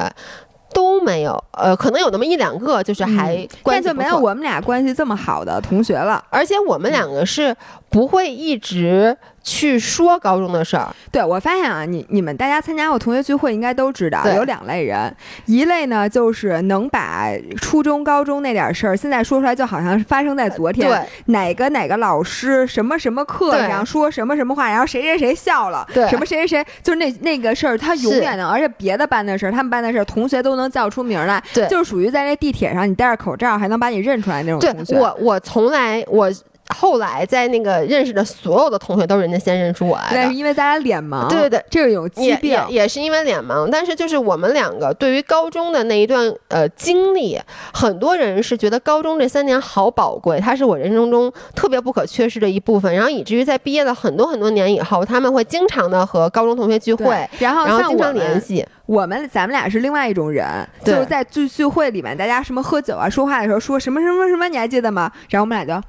[0.75, 6.23] 都没有，呃，可能有那么一两个，就是还关系就没有我们俩关系这么好的同学了。
[6.29, 7.57] 而且我们两个是
[7.95, 9.17] 不会一直。
[9.47, 15.15] 去说高中的事儿，对我发现啊，你你们大家参加过同学聚会，应该都知道有两类人，
[15.45, 17.29] 一类呢就是能把
[17.61, 20.89] 初中、高中那点事儿现在说出来，就好像是发生在昨天。
[20.89, 34.99] 对，哪个哪个老师什么什么课上说什么什么话，然后谁谁谁笑了，对，什么谁谁谁，就是那那个事儿，他永远的，而且别的班的事儿，他们班的事儿，同学都能叫出名来，对，就是属于在那地铁上，你戴着口罩还能把你认出来那种同学。
[34.99, 36.33] 我我从来我。
[36.69, 43.69] 后来在那个认识的所有的同学都是人家先认出我来的，但是因为咱俩脸盲，对对对，这是有疾病，也也是因为脸盲。
[43.71, 47.39] 但是就是我们两个对于高中的那一段呃经历，
[47.73, 52.95] 很多人是觉得高中这三年好宝贵，它是我人生中特别不可缺失的一部分。
[52.95, 58.67] 然后以至于在毕业了很多很多年以后，他们会经常的和高中同学聚会，然后然后经常联系。
[58.87, 60.47] 我们咱们俩是另外一种人，
[60.85, 65.11] 就是在聚聚会里面，大家什么喝酒啊、说话的时候说什么什么什么，你还记得吗？
[65.31, 65.83] 然后我们俩就。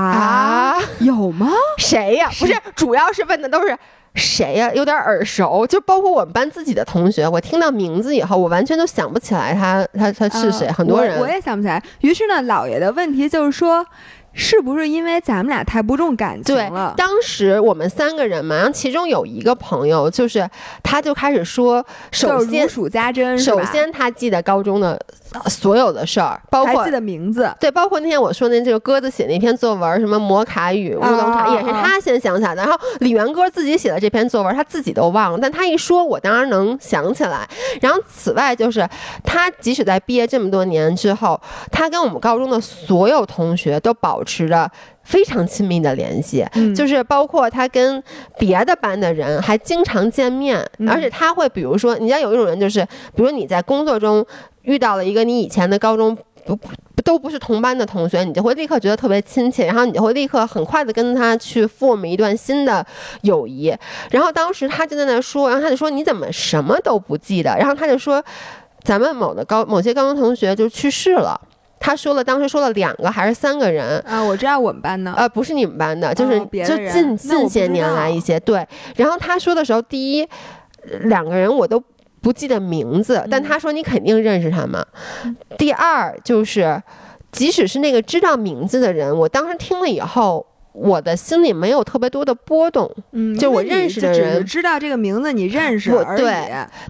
[0.00, 1.50] 啊，有吗？
[1.78, 2.28] 谁呀？
[2.38, 3.76] 不是，主要是问的都是
[4.14, 4.70] 谁呀？
[4.74, 7.26] 有点耳熟，就包括我们班自己的同学。
[7.26, 10.70] 我听到名字以后，我完全都想不起来他他他是谁。
[10.70, 11.82] 很多人我也想不起来。
[12.00, 13.84] 于是呢，姥爷的问题就是说。
[14.38, 16.92] 是不是因为咱们俩太不重感情了？
[16.94, 20.48] 当时我们三个人嘛，然后其中有一个朋友，就是
[20.82, 25.00] 他就开始说，首先如数家珍，首先他记得高中的
[25.46, 32.62] 所有的事儿，包括记得名字，对，包括那天我说那这个鸽子写那篇作文，什么摩卡语、乌龙茶，也是他先想起来的。
[32.62, 37.48] 然后李元歌自己写的这篇作文，他自己都忘了，但他一说，我当然能想起来。
[37.80, 38.86] 然后此外，就是
[39.24, 41.40] 他即使在毕业这么多年之后，
[41.72, 44.22] 他跟我们高中的所有同学都保。
[44.26, 44.70] 持着
[45.04, 48.02] 非常亲密的联系，就是包括他跟
[48.38, 54.26] 别的班的人还经常见面，而且他会，比如说，你知道有一种人，就是比如你在工作中
[54.62, 56.14] 遇到了一个你以前的高中
[56.44, 56.58] 不
[57.02, 62.84] 都不是同班的同学，你就会立刻觉得特别亲切，然后你就会立刻很快的跟他去 form 一段新的
[63.22, 63.72] 友谊。
[64.10, 67.56] 然后当时他就在那说，然后他就说你怎么什么都不记得？
[67.56, 68.20] 然后他就说，
[68.82, 71.40] 咱们某的高某些高中同学就去世了。
[71.78, 74.22] 他说了，当时说了两个还是三个人啊？
[74.22, 78.66] 我知道我们班的，呃，不是你们班的，就是就近近些年来一些对。
[78.96, 80.28] 然后他说的时候，第一
[81.02, 81.82] 两个人我都
[82.20, 84.84] 不记得名字，但他说你肯定认识他们。
[85.58, 86.82] 第二就是，
[87.30, 90.46] 即使是那个知道名字的人，我当时听了以后。
[90.76, 96.22] 我的心里没有特别多的波动，嗯，就我认识的人知道这个名字，你认识而已。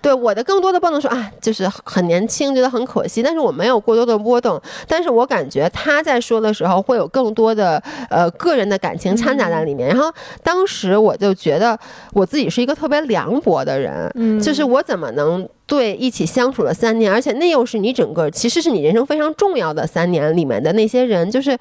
[0.03, 4.61] 对，我的更多的波动说啊，就是很年轻，觉得很可惜，但是我没有过多的波动。
[4.89, 7.81] 但是我感觉他在说的时候会有更多的
[8.11, 9.89] 呃个人的感情掺杂在里面。
[9.89, 10.13] 然后
[10.43, 11.79] 当时我就觉得
[12.13, 21.59] 我自己是一个特别凉薄的人，嗯，就是我怎么能对一起相处了三年，而且那又是你整个其实是你人生非常重要的三年里面的那些人，就是。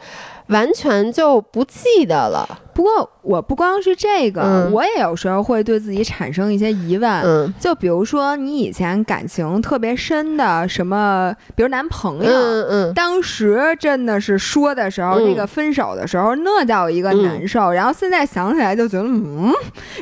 [0.49, 2.47] 完全就不记得了。
[2.71, 7.11] 不过我不光是这个，我也有时候会对自己产生一些疑问。
[7.23, 17.71] 嗯，就比如说你以前感情特别深的什么，比如男朋友，嗯嗯，当时真的是说的时候，那个分手的时候，那叫一个难受。
[17.71, 19.51] 然后现在想起来就觉得，嗯，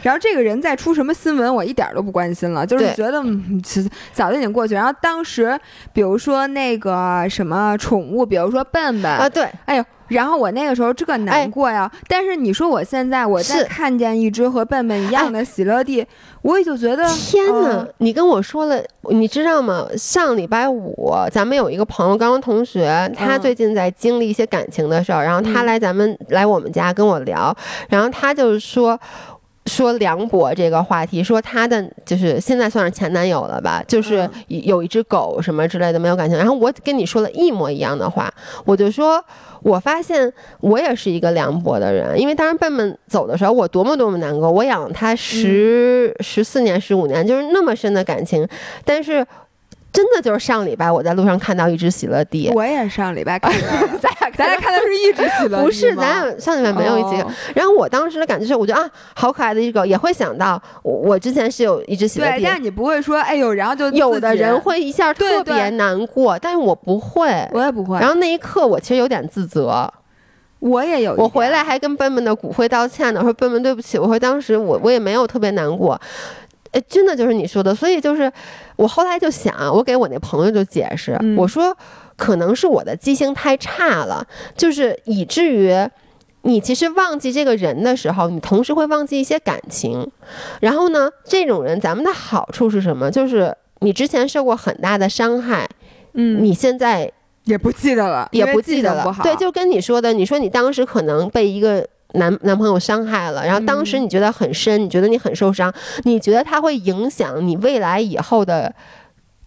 [0.02, 3.24] 然后这个人再出什么新闻，我一点都不关心了，就是觉得
[4.12, 4.74] 早就已经过去。
[4.74, 5.58] 然后当时，
[5.94, 9.86] 比如说那个什么宠物，比如说笨笨啊，对，哎呦。
[10.10, 16.04] 然后我那个时候这个难过呀，但是你说我现在我再看见一只和笨笨一样的喜乐蒂，
[16.42, 17.88] 我也就觉得天哪！
[18.00, 19.86] 你跟我说了，你知道吗？
[19.96, 27.56] 上礼拜五咱们有一个朋友，刚刚同学，他最近在经历一些感情的事儿，然后他来咱们来我们家跟我聊，
[27.88, 29.00] 然后他就是说
[29.68, 38.34] 说梁博这个话题，说他的就是现在算是前男友了吧，就是有一只狗什么之类的没有感情，然后我跟你说了一模一样的话，
[38.66, 39.24] 我就说。
[39.64, 44.52] 我发现我也是一个凉薄的人，因为当时笨笨走的时候，我多么多么难过。
[44.52, 48.48] 我养他十十四年、十五年，就是那么深的感情，
[48.86, 49.26] 但是。
[49.94, 53.68] 真的就是上礼拜我在路上看到一只喜乐蒂，我也上礼拜看到，
[54.02, 57.24] 咱俩 咱俩看的是一只喜乐蒂，不是，咱俩上礼拜没有一起。
[57.54, 68.00] 然后我当时的感觉是，我觉得啊，好可爱的一个，也会想到我我之前是有一只喜乐蒂，但你不会说哎呦，然后就有的人会一下特别难过，但是我不会，我也不会。
[68.00, 69.88] 然后那一刻我其实有点自责，
[70.58, 76.02] 我也有，我回来还跟笨笨的骨灰道歉呢，说笨笨对不起，我说当时我我也没有特别难过。
[76.74, 78.32] 哎，真的就是你说的，所以就是
[78.76, 81.76] 我后来就想，我给我那朋友就解释，我说
[82.18, 85.74] 可能是我的记性太差了，就是以至于
[86.42, 90.12] 你其实忘记这个人的时候，你同时会忘记一些感情。
[90.60, 93.10] 然后呢，这种人咱们的好处是什么？
[93.10, 95.70] 就是你之前受过很大的伤害，
[96.14, 97.12] 嗯，你现在
[97.46, 99.16] 也不记得了，也不记得了。
[99.24, 101.88] 对，就跟你说的，你说你当时可能被一个。
[102.16, 105.74] 男男朋友伤害了，然后当时你觉得很深，你觉得你很受伤，
[106.04, 108.72] 你觉得他会影响你未来以后的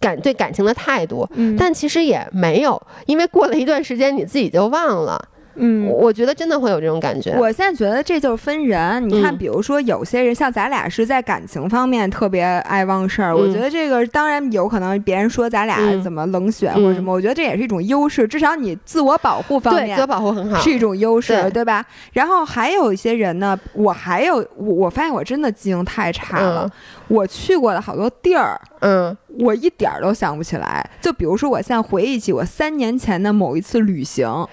[0.01, 1.25] 感对感情的态度，
[1.57, 5.29] 但其实也没有，因为过了一段时间你自己就忘了。
[5.57, 7.35] 嗯，我觉得真的会有这种感觉。
[7.37, 9.07] 我现在觉得这就是分人。
[9.09, 21.85] 你看，比如说有些人像咱俩是在感情方面特别爱忘事儿，我觉得这个当然有可能别人说咱俩怎么冷血或者什么，我觉得这也是一种优势，至少你自我保护方面自我保护很好，是一种优势，对吧？
[22.13, 26.69] 然后还有一些人呢，我还有我我发现我真的记性太差了，
[27.07, 30.87] 我去过的好多地儿，嗯，我一点儿都想不起来。
[31.01, 34.45] 就比如说，我现在回忆起我三年前的某一次旅行。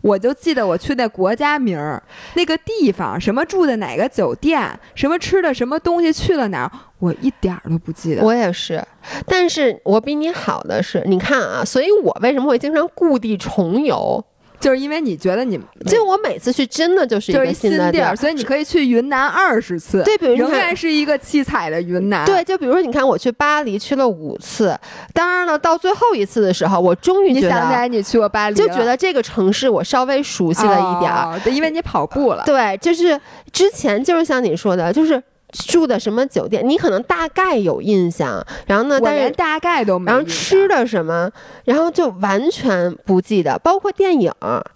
[0.00, 2.02] 我就记得我去那国家名儿，
[2.34, 8.22] 那个地方，什么住的哪个酒店，什么吃的什么东西，去了哪儿，我一点儿都不记得。
[8.22, 8.82] 我也是，
[9.26, 14.24] 但是我比你好的是，你看啊，所以我为什么会经常故地重游？
[14.60, 22.24] 就是因为你觉得你，就我每次去真的就是一个新地儿，所以你可以去云南二十次，对，比如仍然是一个七彩的云南。
[22.24, 24.78] 对，就比如说你看，我去巴黎去了五次，
[25.12, 32.42] 当然了，到最后一次的时候，我终于你想起来你去过巴黎，就觉得这个城市我稍微熟悉了一点儿，因为你跑步了。
[32.44, 33.20] 对，就是
[33.52, 35.22] 之前就是像你说的，就是。
[35.52, 36.66] 住的什么酒店？
[36.68, 39.00] 你可能大概有印象，然后呢？
[39.02, 40.10] 但是大概都没。
[40.10, 41.30] 然后吃的什么？
[41.64, 44.32] 然后就完全不记得，包括电影。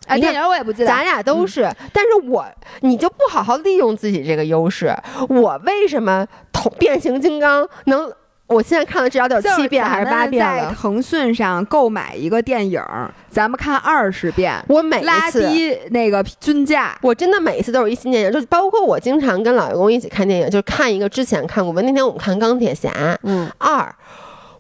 [0.07, 0.89] 哎，电影我也不记得。
[0.89, 2.45] 咱俩都是，但是我
[2.81, 4.95] 你就不好好利用自己这个优势。
[5.29, 8.13] 我为什么同变形金刚能？
[8.53, 10.69] 我现在看了至少得有七遍还是八遍了。
[10.69, 12.83] 在腾讯上购买一个电影，
[13.29, 14.63] 咱们看二十遍。
[14.69, 21.73] 我每一次那个均价，我真的每一次都是一新电影，就包括我经常跟老员工一起看电影，就是看一个之前看过。
[21.83, 22.91] 那天我们看《钢铁侠》
[23.23, 23.95] 嗯二，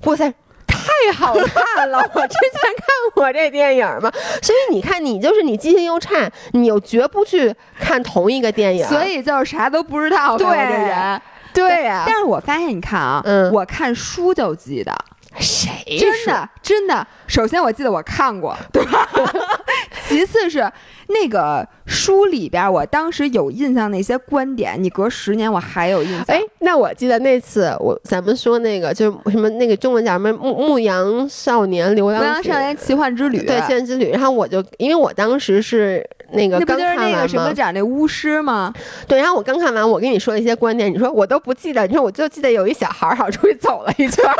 [0.04, 0.32] 哇塞，
[0.66, 1.98] 太好看了！
[1.98, 10.36] 我之前看过这电影嘛，所以你看，你就是你记性又差，你又绝不去看同一个电影，所以就是啥都不知道。
[10.36, 11.22] 对这人。
[11.52, 13.22] 对呀，但是我发现，你看啊，
[13.52, 14.92] 我看书就记得，
[15.38, 17.06] 谁真的真的。
[17.26, 19.08] 首先，我记得我看过，对吧？
[20.08, 20.70] 其次是
[21.08, 26.24] 那个书里边，我当时有印象那些观点，你隔十年我还有印象。
[26.28, 38.72] 哎，那我记得那次我咱们说那个就是什么那个中文叫什么《牧牧羊少年流浪牧羊少年奇幻之旅》对奇幻之旅，然后我就因为我当时是那个刚看完那个什么讲那巫师吗？
[39.08, 44.36] 对，然后我刚看完，我跟你说一些观点，你说我都不记得，你说我就记得有一小孩好像出去走了一圈儿。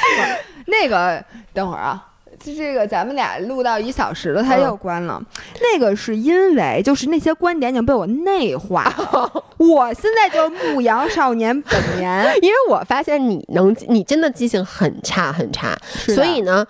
[0.66, 2.08] 那个等会儿啊。
[2.42, 5.22] 就这个，咱们俩录到一小时了，他又关了。
[5.60, 9.44] 那个是因为就是那些观点已经被我内化了。
[9.58, 15.78] 我现在就牧羊少年本年， 因为我发现你能，你真的记性很差很差。
[15.92, 16.66] 所以呢，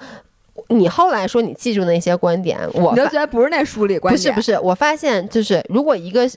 [0.69, 4.35] 你后来说你记住那些观点，我就觉得不是那书里观点。
[4.35, 6.29] 不是不是，我发现就是如果一个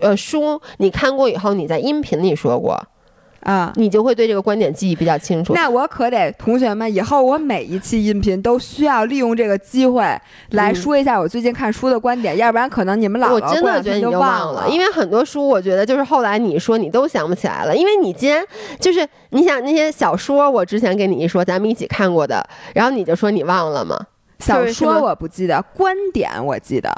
[0.00, 2.78] 呃书你看过以后，你在音频里说过。
[3.46, 5.54] 啊，你就会对这个观点记忆比较清楚。
[5.54, 10.04] 那我可得，同学们，以后我每一期音频都需要利用这个机会
[10.50, 18.44] 来说一下我最近看书的观点，要不然可能你们老我真的觉得你就忘了，因为很多书我觉得就是后来你说你都想不起来了，因为你既然
[18.80, 22.44] 就是你想那些小说，我之前跟你一说咱们一起看过的，
[22.74, 23.96] 然后你就说你忘了嘛？
[24.40, 26.92] 小说我不记得，观点我记得。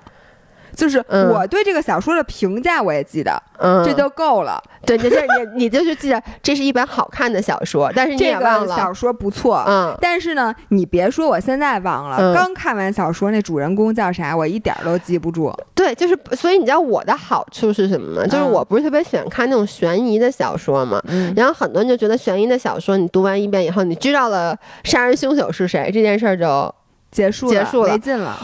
[0.79, 3.43] 就是我对这个小说的评价，我也记得，
[3.85, 4.63] 这就够了。
[4.87, 5.21] 对，就是
[5.57, 9.65] 你，你就是记得这是一本好看的小说， 但是你也忘了小说不错。
[9.67, 15.53] 嗯，但是呢，你别说我现在忘了，刚看完小说那主人公叫啥，我一点都记不住。
[15.75, 18.27] 对，就是所以你知道我的好处是什么吗？
[18.29, 21.03] 就是我不是特别喜欢看那种悬疑的小说嘛。
[21.09, 21.35] 嗯。
[21.37, 26.73] 然后很多人就觉得悬疑的小说，你读完一遍以后，你知道了杀人凶手是谁，这件事儿就
[27.11, 28.39] 结束结束了，没劲了。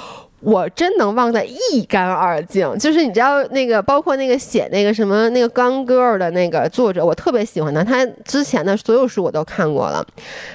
[0.44, 10.06] 我真能忘得一干二净，就是你知道那个，包括那个写那个什么那个《Gone Girl》的那个作者，我特别喜欢他，他之前的所有书我都看过了。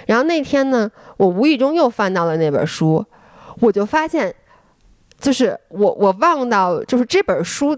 [0.06, 3.04] 然后那天呢，我无意中又翻到了那本书，
[3.60, 4.34] 我就发现，
[5.20, 7.78] 就是我我忘到就是这本书。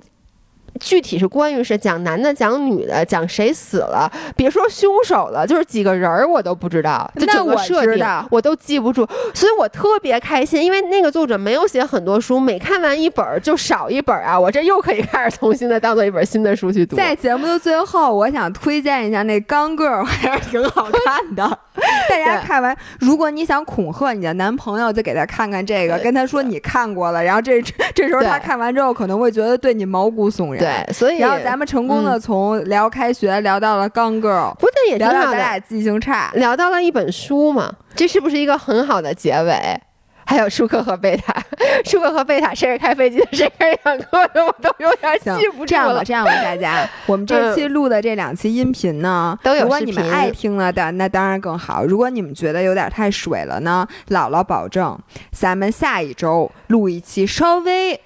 [0.82, 16.96] 具体是关于是讲男的讲女的讲谁死了，别说凶手了，就是几个人儿我都不知道，就整个设定我都记不住，所以我特别开心，因为那个作者没有写很多书，每看完一本就少一本啊，我这又可以开始重新的当做一本新的书去读。
[16.96, 21.60] 在节目的最后，我想推荐一下那《刚个儿》，还是挺好看的。
[22.10, 27.62] 大家看完，如果你想恐吓你的男朋友，就给他看看这个，跟他说你看过了，然后这
[27.94, 30.60] 这时候他看完之后可能会觉得对你毛骨悚然。
[30.86, 39.80] 对，所以然后咱们成功的从聊开学聊到了刚 girl，不对，也聊到咱俩记性差，聊到了一本书嘛，这是不是一个很好的结尾？
[40.24, 41.36] 还有舒克和贝塔，
[41.84, 45.66] 舒克和贝塔谁是开飞机的，谁是养鸽的，我都有点记不住了。
[45.66, 51.84] 这样吧，这样吧，大家， 我们这期录的这两期音频呢，都有如果你们爱听了的，那当然更好。
[51.84, 54.98] 如果你们觉得有点太水了呢，姥姥保证，
[55.32, 58.00] 咱们下一周录一期稍微。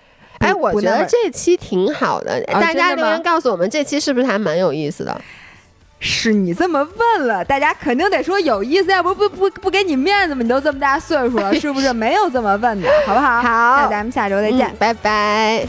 [0.53, 5.19] 我觉得这期挺好的，大家留言告诉我们这期是不是还蛮有意思的？
[5.99, 10.43] 是你这么问了，大家肯定得说有意思，要不不不不给你面子吗？
[10.43, 11.91] 你都这么大岁数了， 是不是？
[11.93, 13.41] 没有这么问的，好不好？
[13.41, 15.65] 好，那咱们下周再见，拜拜。